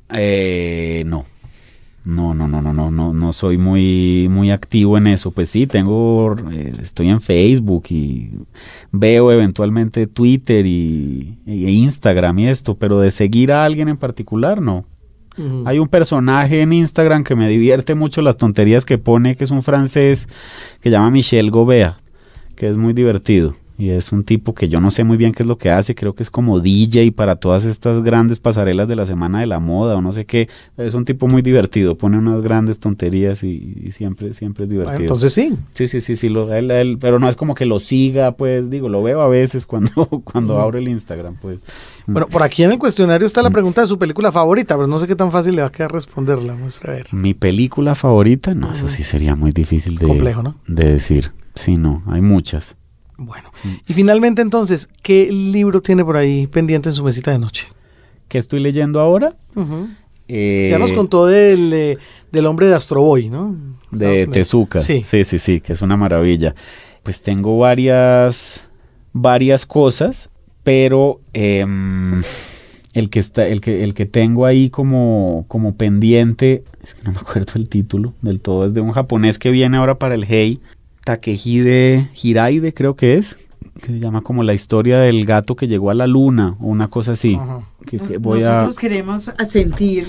[0.09, 1.25] Eh, no.
[2.05, 5.31] No, no, no, no, no, no, no soy muy, muy activo en eso.
[5.31, 8.31] Pues sí, tengo, eh, estoy en Facebook y
[8.91, 14.61] veo eventualmente Twitter y, e Instagram y esto, pero de seguir a alguien en particular,
[14.61, 14.85] no.
[15.65, 19.49] Hay un personaje en Instagram que me divierte mucho las tonterías que pone, que es
[19.49, 20.29] un francés
[20.79, 21.97] que llama Michel Gobea,
[22.55, 23.55] que es muy divertido.
[23.83, 25.93] Y es un tipo que yo no sé muy bien qué es lo que hace,
[25.93, 29.59] creo que es como DJ para todas estas grandes pasarelas de la Semana de la
[29.59, 30.47] Moda o no sé qué.
[30.77, 34.83] Es un tipo muy divertido, pone unas grandes tonterías y, y siempre, siempre es Bueno,
[34.83, 35.01] divertido.
[35.03, 35.53] entonces sí.
[35.73, 38.69] Sí, sí, sí, sí, lo, él- él- pero no es como que lo siga, pues
[38.69, 39.91] digo, lo veo a veces cuando,
[40.23, 41.59] cuando abro el Instagram, pues.
[42.07, 44.97] Bueno, por aquí en el cuestionario está la pregunta de su película favorita, pero no
[44.99, 46.55] sé qué tan fácil le va a quedar responderla.
[46.55, 47.07] Muestra a ver.
[47.13, 50.55] Mi película favorita, no, eso sí sería muy difícil de, Complejo, ¿no?
[50.67, 51.31] de decir.
[51.55, 52.77] Sí, no, hay muchas.
[53.17, 53.51] Bueno.
[53.87, 57.67] Y finalmente, entonces, ¿qué libro tiene por ahí pendiente en su mesita de noche?
[58.27, 59.35] ¿Qué estoy leyendo ahora?
[60.27, 61.97] Eh, ya nos contó del, eh,
[62.31, 63.55] del hombre de Astroboy, ¿no?
[63.91, 64.27] De.
[64.27, 64.79] Tezuka.
[64.79, 65.03] Sí.
[65.05, 66.55] sí, sí, sí, que es una maravilla.
[67.03, 68.67] Pues tengo varias,
[69.11, 70.31] varias cosas,
[70.63, 72.23] pero em,
[72.93, 77.11] el que está, el que, el que tengo ahí como, como pendiente, es que no
[77.11, 80.23] me acuerdo el título del todo, es de un japonés que viene ahora para el
[80.23, 80.61] Hei,
[81.03, 83.37] Takehide Hiraide creo que es,
[83.81, 86.87] que se llama como la historia del gato que llegó a la luna o una
[86.87, 87.35] cosa así.
[87.35, 87.61] Ajá.
[87.85, 90.07] Que, que voy Nosotros a queremos sentir,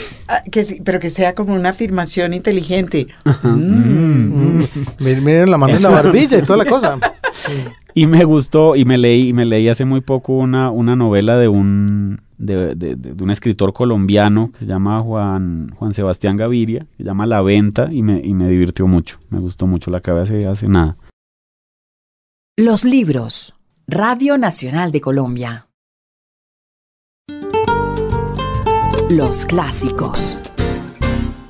[0.50, 3.06] que pero que sea como una afirmación inteligente.
[3.24, 3.48] Mm.
[3.48, 4.58] Mm.
[4.58, 4.64] Mm.
[4.98, 6.98] Miren miren la mano en la barbilla y toda la cosa.
[7.94, 11.36] Y me gustó, y me leí, y me leí hace muy poco una, una novela
[11.36, 16.86] de un, de, de- de- un escritor colombiano que se llama Juan, Juan Sebastián Gaviria,
[16.96, 19.18] que se llama La Venta, y me, y me divirtió mucho.
[19.30, 20.96] Me gustó mucho, la acabé hace, hace nada.
[22.58, 23.54] Los libros.
[23.86, 25.66] Radio Nacional de Colombia.
[29.10, 30.42] Los clásicos.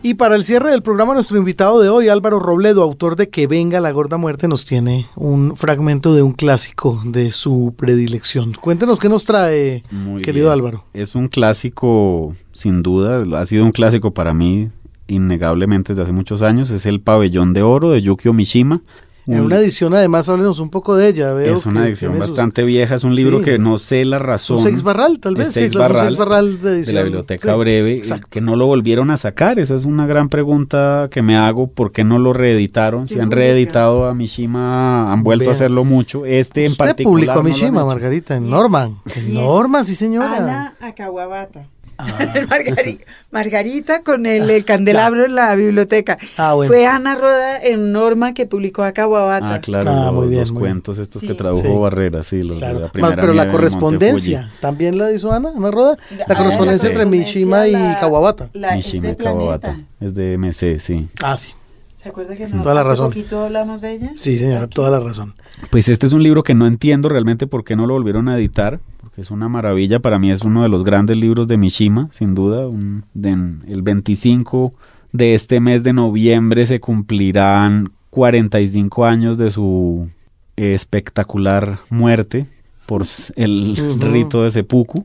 [0.05, 3.47] Y para el cierre del programa, nuestro invitado de hoy, Álvaro Robledo, autor de Que
[3.47, 8.53] venga la gorda muerte, nos tiene un fragmento de un clásico de su predilección.
[8.53, 10.55] Cuéntenos qué nos trae, Muy querido bien.
[10.55, 10.85] Álvaro.
[10.93, 14.71] Es un clásico, sin duda, ha sido un clásico para mí,
[15.07, 16.71] innegablemente desde hace muchos años.
[16.71, 18.83] Es El Pabellón de Oro de Yukio Mishima.
[19.25, 21.33] En Un- una edición, además, háblenos un poco de ella.
[21.33, 23.45] Veo es una que edición sus- bastante vieja, es un libro Sí.
[23.45, 24.57] que no sé la razón.
[24.57, 25.57] Un seis barral, tal vez.
[25.57, 26.95] Un barral seis barral de de edición.
[26.97, 28.27] la biblioteca Sí, breve, exacto.
[28.29, 29.61] que no lo volvieron a sacar.
[29.61, 31.69] Esa es una gran pregunta que me hago.
[31.69, 33.07] ¿Por qué no lo reeditaron?
[33.07, 35.51] Si ¿Quién han reeditado a Mishima, han vuelto Vean.
[35.51, 36.27] a hacerlo mucho.
[36.27, 37.13] Este en Usted particular.
[37.15, 37.85] publicó a Mishima.
[37.85, 38.51] Margarita, en Yes.
[38.51, 38.97] Norman.
[39.15, 39.35] En.
[39.35, 40.37] Norman, sí, señora.
[40.37, 41.67] Ana Acawabata.
[41.99, 42.19] Ah.
[42.49, 46.19] Margari- Margarita con el, el candelabro en la biblioteca.
[46.37, 46.73] Ah, bueno.
[46.73, 49.55] Fue Ana Roda en Norma que publicó Acawabata.
[49.55, 50.73] Ah, claro, Ah, los, muy bien, los muy bien.
[50.75, 51.29] cuentos estos Sí.
[51.29, 51.69] que tradujo Sí.
[51.79, 54.51] Barrera, sí, los de la Más, primera pero la correspondencia.
[54.61, 55.97] ¿también la hizo Ana, Ana Roda?
[56.17, 57.73] La Ah, correspondencia entre Mishima y.
[57.73, 59.17] La, Mishima es y.
[59.17, 59.77] Kawabata.
[60.01, 61.09] Es de MC, sí.
[61.23, 61.51] Ah, sí.
[61.97, 62.63] ¿Se acuerda que no?
[62.63, 63.11] Toda la razón.
[63.11, 64.11] poquito hablamos de ella?
[64.17, 64.75] Sí, señora, Aquí.
[64.75, 65.35] toda la razón.
[65.71, 68.37] Pues este es un libro que no entiendo realmente por qué no lo volvieron a
[68.37, 68.81] editar,
[69.13, 72.35] porque es una maravilla, para mí es uno de los grandes libros de Mishima, sin
[72.35, 73.33] duda, un- de-
[73.71, 74.73] el 25
[75.13, 80.09] de este mes de noviembre se cumplirán 45 años de su
[80.57, 82.47] espectacular muerte
[82.87, 83.03] por
[83.37, 85.05] el rito de seppuku.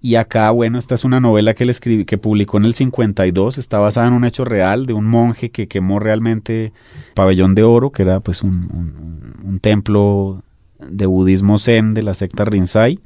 [0.00, 3.58] Y acá, bueno, esta es una novela que él escribí, que publicó en el 52,
[3.58, 6.72] está basada en un hecho real de un monje que quemó realmente
[7.14, 10.42] Pabellón de Oro, que era pues un, un- un templo
[10.78, 12.98] de budismo zen de la secta Rinzai.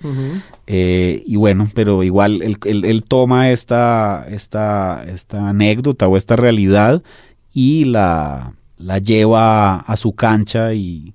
[0.66, 6.36] Eh, y bueno, pero igual él, él- él toma esta, esta, esta anécdota o esta
[6.36, 7.02] realidad
[7.54, 11.14] y la, la lleva a su cancha y,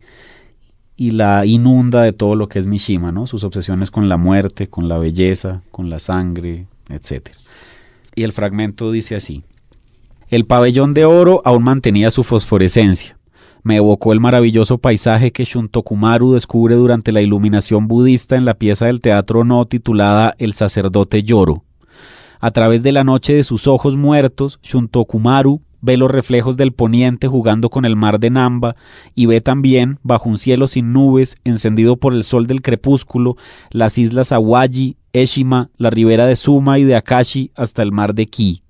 [0.98, 3.28] y la inunda de todo lo que es Mishima, ¿no?
[3.28, 7.30] Sus obsesiones con la muerte, con la belleza, con la sangre, etc.
[8.16, 9.44] Y el fragmento dice así.
[10.30, 13.18] El pabellón de oro aún mantenía su fosforescencia.
[13.66, 18.86] Me evocó el maravilloso paisaje que Shuntokumaru descubre durante la iluminación budista en la pieza
[18.86, 21.64] del teatro no titulada El sacerdote lloro.
[22.40, 27.28] A través de la noche de sus ojos muertos, Shuntokumaru ve los reflejos del poniente
[27.28, 28.76] jugando con el mar de Namba
[29.16, 33.36] y ve también, bajo un cielo sin nubes, encendido por el sol del crepúsculo,
[33.72, 38.28] las islas Awaji, Eshima, la ribera de Suma y de Akashi hasta el mar de
[38.28, 38.65] Ki.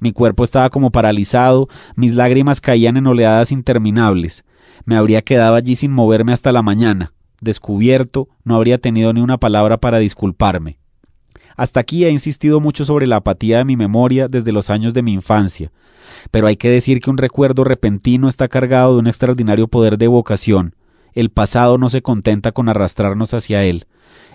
[0.00, 4.44] Mi cuerpo estaba como paralizado, mis lágrimas caían en oleadas interminables.
[4.84, 7.12] Me habría quedado allí sin moverme hasta la mañana.
[7.40, 10.78] Descubierto, no habría tenido ni una palabra para disculparme.
[11.56, 15.02] Hasta aquí he insistido mucho sobre la apatía de mi memoria desde los años de
[15.02, 15.70] mi infancia,
[16.30, 20.06] pero hay que decir que un recuerdo repentino está cargado de un extraordinario poder de
[20.06, 20.74] evocación.
[21.12, 23.86] El pasado no se contenta con arrastrarnos hacia él.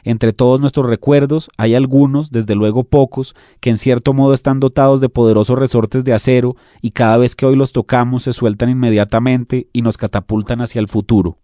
[0.03, 5.01] Entre todos nuestros recuerdos hay algunos, desde luego pocos, que en cierto modo están dotados
[5.01, 9.67] de poderosos resortes de acero y cada vez que hoy los tocamos se sueltan inmediatamente
[9.73, 11.37] y nos catapultan hacia el futuro.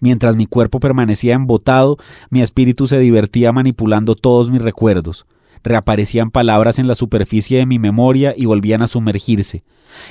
[0.00, 1.98] Mientras mi cuerpo permanecía embotado,
[2.30, 5.26] mi espíritu se divertía manipulando todos mis recuerdos.
[5.62, 9.62] Reaparecían palabras en la superficie de mi memoria y volvían a sumergirse.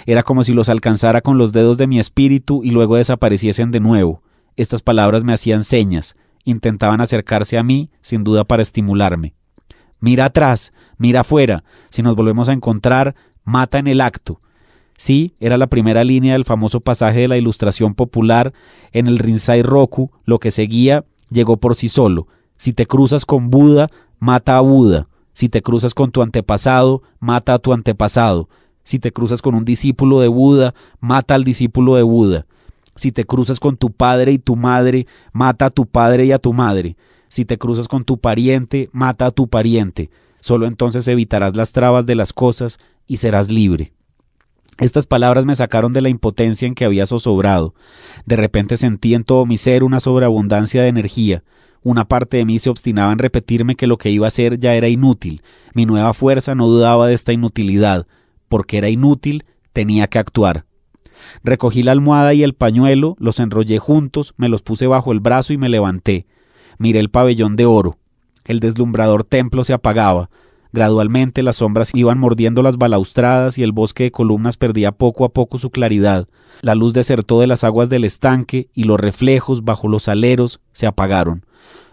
[0.06, 3.80] Era como si los alcanzara con los dedos de mi espíritu y luego desapareciesen de
[3.80, 4.22] nuevo.
[4.58, 6.16] Estas palabras me hacían señas,
[6.50, 9.34] intentaban acercarse a mí, sin duda para estimularme.
[10.00, 14.42] Mira atrás, mira afuera, si nos volvemos a encontrar, mata en el acto.
[14.98, 18.54] Sí, era la primera línea del famoso pasaje de la ilustración popular
[18.92, 22.28] en el Rinzai Roku, lo que seguía llegó por sí solo.
[22.58, 23.90] Si te cruzas con Buda,
[24.20, 25.08] mata a Buda.
[25.32, 28.50] Si te cruzas con tu antepasado, mata a tu antepasado.
[28.84, 32.46] Si te cruzas con un discípulo de Buda, mata al discípulo de Buda.
[33.00, 36.38] Si te cruzas con tu padre y tu madre, mata a tu padre y a
[36.38, 36.98] tu madre.
[37.30, 40.10] Si te cruzas con tu pariente, mata a tu pariente.
[40.42, 42.78] Solo entonces evitarás las trabas de las cosas
[43.08, 43.94] y serás libre.
[44.80, 47.74] Estas palabras me sacaron de la impotencia en que había zozobrado.
[48.26, 51.46] De repente sentí en todo mi ser una sobreabundancia de energía.
[51.82, 54.76] Una parte de mí se obstinaba en repetirme que lo que iba a hacer ya
[54.76, 55.42] era inútil.
[55.74, 58.08] Mi nueva fuerza no dudaba de esta inutilidad.
[58.50, 60.66] Porque era inútil, tenía que actuar.
[61.44, 65.54] Recogí la almohada y el pañuelo, los enrollé juntos, me los puse bajo el brazo
[65.54, 66.26] y me levanté.
[66.78, 67.98] Miré el pabellón de oro.
[68.46, 70.30] El deslumbrador templo se apagaba.
[70.72, 75.30] Gradualmente las sombras iban mordiendo las balaustradas y el bosque de columnas perdía poco a
[75.30, 76.28] poco su claridad.
[76.62, 80.86] La luz desertó de las aguas del estanque y los reflejos bajo los aleros se
[80.86, 81.46] apagaron.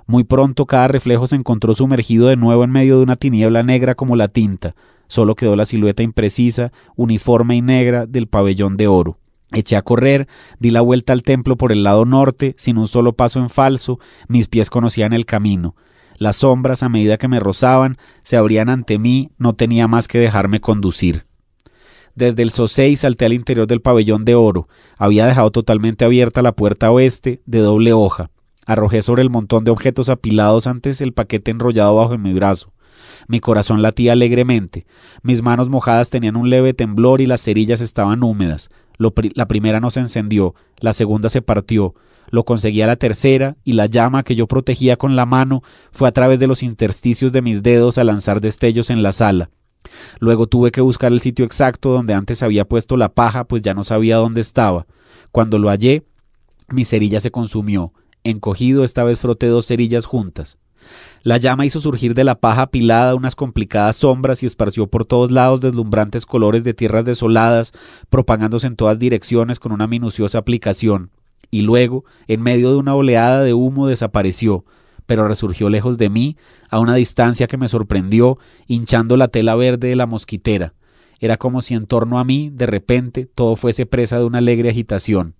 [0.06, 3.94] Muy pronto cada reflejo se encontró sumergido de nuevo en medio de una tiniebla negra
[3.94, 4.76] como la tinta.
[5.08, 9.18] Solo quedó la silueta imprecisa, uniforme y negra del pabellón de oro.
[9.52, 10.26] Eché a correr,
[10.58, 14.00] di la vuelta al templo por el lado norte, sin un solo paso en falso,
[14.28, 15.76] mis pies conocían el camino.
[16.18, 20.18] Las sombras, a medida que me rozaban, se abrían ante mí, no tenía más que
[20.18, 21.26] dejarme conducir.
[22.14, 24.68] Desde el Sosei salté al interior del pabellón de oro.
[24.96, 28.30] Había dejado totalmente abierta la puerta oeste, de doble hoja.
[28.66, 32.72] Arrojé sobre el montón de objetos apilados antes el paquete enrollado bajo mi brazo.
[33.26, 34.86] Mi corazón latía alegremente.
[35.22, 38.70] Mis manos mojadas tenían un leve temblor y las cerillas estaban húmedas.
[38.98, 41.94] la primera no se encendió, la segunda se partió,
[42.30, 45.62] lo conseguí a la tercera y la llama que yo protegía con la mano
[45.92, 49.50] fue a través de los intersticios de mis dedos a lanzar destellos en la sala.
[50.18, 53.74] Luego tuve que buscar el sitio exacto donde antes había puesto la paja, pues ya
[53.74, 54.86] no sabía dónde estaba.
[55.30, 56.04] Cuando lo hallé,
[56.68, 57.92] mi cerilla se consumió.
[58.24, 60.58] Encogido, esta vez froté dos cerillas juntas.
[61.26, 65.32] La llama hizo surgir de la paja apilada unas complicadas sombras y esparció por todos
[65.32, 67.72] lados deslumbrantes colores de tierras desoladas,
[68.10, 71.10] propagándose en todas direcciones con una minuciosa aplicación
[71.50, 74.64] y luego, en medio de una oleada de humo, desapareció,
[75.06, 76.36] pero resurgió lejos de mí,
[76.70, 80.74] a una distancia que me sorprendió, hinchando la tela verde de la mosquitera.
[81.18, 84.70] Era como si en torno a mí, de repente, todo fuese presa de una alegre
[84.70, 85.34] agitación.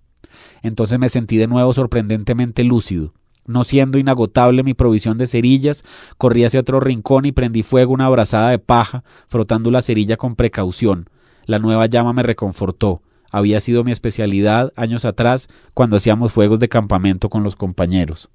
[0.63, 3.13] Entonces me sentí de nuevo sorprendentemente lúcido.
[3.47, 5.83] No siendo inagotable mi provisión de cerillas,
[6.17, 10.35] corrí hacia otro rincón y prendí fuego una abrazada de paja, frotando la cerilla con
[10.35, 11.09] precaución.
[11.45, 16.69] La nueva llama me reconfortó había sido mi especialidad años atrás cuando hacíamos fuegos de
[16.69, 18.29] campamento con los compañeros.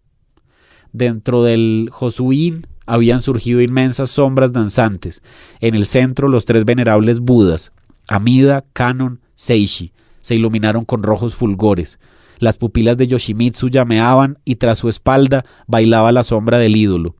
[0.93, 5.23] Dentro del Josuín habían surgido inmensas sombras danzantes.
[5.61, 7.73] En el centro los tres venerables Budas,
[8.09, 11.99] Amida, Kanon, Seishi, se iluminaron con rojos fulgores.
[12.43, 17.14] Las pupilas de Yoshimitsu llameaban y tras su espalda bailaba la sombra del ídolo.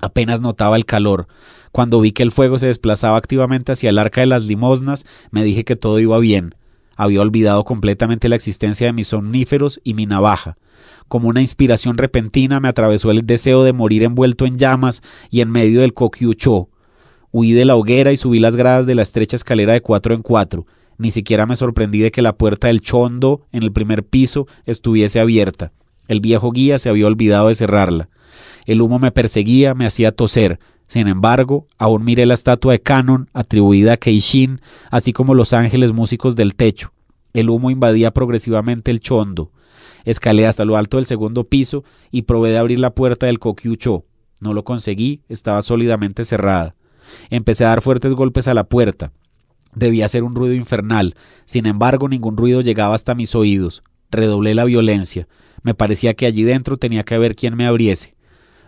[0.00, 1.26] Apenas notaba el calor.
[1.72, 5.44] Cuando vi que el fuego se desplazaba activamente hacia el arca de las limosnas, me
[5.44, 6.54] dije que todo iba bien.
[6.96, 10.56] Había olvidado completamente la existencia de mis somníferos y mi navaja.
[11.06, 15.50] Como una inspiración repentina me atravesó el deseo de morir envuelto en llamas y en
[15.50, 16.70] medio del coquiuchó.
[17.30, 20.22] Huí de la hoguera y subí las gradas de la estrecha escalera de cuatro en
[20.22, 20.64] cuatro.
[20.98, 25.20] Ni siquiera me sorprendí de que la puerta del chondo en el primer piso estuviese
[25.20, 25.72] abierta.
[26.08, 28.08] El viejo guía se había olvidado de cerrarla.
[28.64, 30.58] El humo me perseguía, me hacía toser.
[30.86, 35.92] Sin embargo, aún miré la estatua de Canon atribuida a Keishin, así como los ángeles
[35.92, 36.92] músicos del techo.
[37.32, 39.50] El humo invadía progresivamente el chondo.
[40.04, 44.04] Escalé hasta lo alto del segundo piso y probé de abrir la puerta del Kokyucho.
[44.38, 46.76] No lo conseguí, estaba sólidamente cerrada.
[47.30, 49.12] Empecé a dar fuertes golpes a la puerta.
[49.76, 51.14] Debía ser un ruido infernal.
[51.44, 53.82] Sin embargo, ningún ruido llegaba hasta mis oídos.
[54.10, 55.28] Redoblé la violencia.
[55.62, 58.16] Me parecía que allí dentro tenía que haber quien me abriese.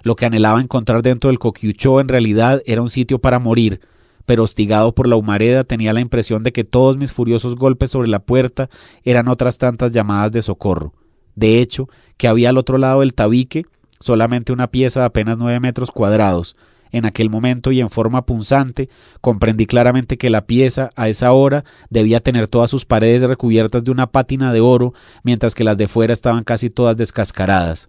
[0.03, 3.81] Lo que anhelaba encontrar dentro del Coquiuchó en realidad era un sitio para morir,
[4.27, 8.09] pero hostigado por la humareda tenía la impresión de que todos mis furiosos golpes sobre
[8.09, 8.69] la puerta
[9.03, 10.93] eran otras tantas llamadas de socorro.
[11.35, 11.89] De hecho,
[12.19, 13.65] que había al otro lado del tabique
[13.99, 16.55] solamente una pieza de apenas nueve metros cuadrados.
[16.93, 18.89] En aquel momento y en forma punzante
[19.21, 23.91] comprendí claramente que la pieza, a esa hora, debía tener todas sus paredes recubiertas de
[23.91, 27.89] una pátina de oro, mientras que las de fuera estaban casi todas descascaradas.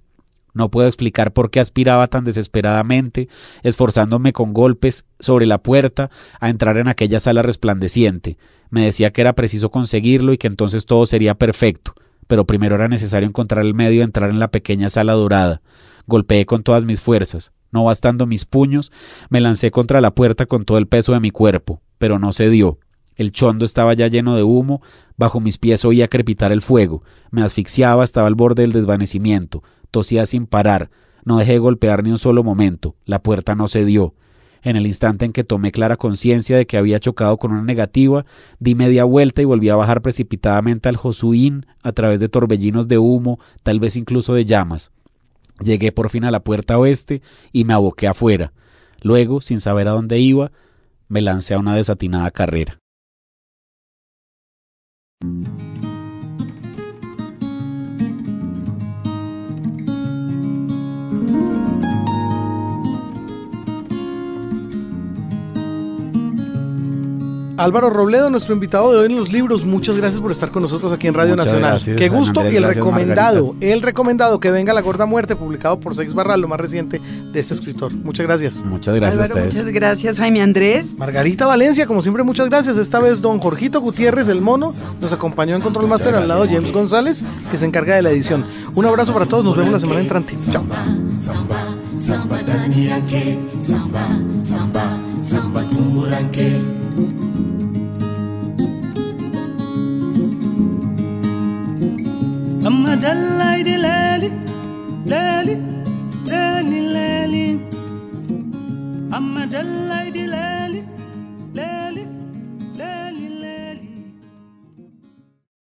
[0.54, 3.30] No puedo explicar por qué aspiraba tan desesperadamente,
[3.64, 8.38] esforzándome con golpes sobre la puerta a entrar en aquella sala resplandeciente.
[8.70, 11.94] Me decía que era preciso conseguirlo y que entonces todo sería perfecto,
[12.28, 15.62] pero primero era necesario encontrar el medio de entrar en la pequeña sala dorada.
[16.08, 17.52] Golpeé con todas mis fuerzas.
[17.72, 18.92] No bastando mis puños,
[19.30, 22.50] me lancé contra la puerta con todo el peso de mi cuerpo, pero no se
[22.50, 22.80] dio.
[23.16, 24.82] El chondo estaba ya lleno de humo,
[25.18, 29.62] bajo mis pies oía crepitar el fuego, me asfixiaba, estaba al borde del desvanecimiento
[29.92, 30.90] tosía sin parar.
[31.26, 32.96] No dejé de golpear ni un solo momento.
[33.06, 34.14] La puerta no cedió.
[34.62, 38.26] En el instante en que tomé clara conciencia de que había chocado con una negativa,
[38.60, 42.98] di media vuelta y volví a bajar precipitadamente al Josuín a través de torbellinos de
[42.98, 44.92] humo, tal vez incluso de llamas.
[45.62, 48.54] Llegué por fin a la puerta oeste y me aboqué afuera.
[49.02, 50.52] Luego, sin saber a dónde iba,
[51.08, 52.80] me lancé a una desatinada carrera.
[67.60, 70.94] Álvaro Robledo, nuestro invitado de hoy en los libros, muchas gracias por estar con nosotros
[70.94, 71.72] aquí en Radio Muchas Nacional.
[71.72, 73.74] gracias, Qué gusto Andrés, y el gracias, recomendado, Margarita.
[73.74, 77.02] el recomendado que venga La Gorda Muerte, publicado por Sex Barral, lo más reciente
[77.34, 77.92] de este escritor.
[77.94, 78.58] Muchas gracias.
[78.64, 79.56] Muchas gracias Álvaro, a ustedes.
[79.64, 80.98] muchas gracias, Jaime Andrés.
[80.98, 82.78] Margarita Valencia, como siempre, muchas gracias.
[82.78, 86.54] Esta vez don Jorgito Gutiérrez, el mono, nos acompañó en Control Master al lado de
[86.56, 88.46] James González, que se encarga de la edición.
[88.74, 90.36] Un abrazo para todos, nos vemos la semana entrante.
[90.50, 90.64] Chao.
[91.98, 94.08] samba ndani yake samba
[94.40, 96.62] samba samba tumbo lake
[102.70, 104.30] amma dallai de lali
[105.12, 105.56] lali
[106.30, 107.46] dani lali.
[109.18, 110.24] Amma dallai de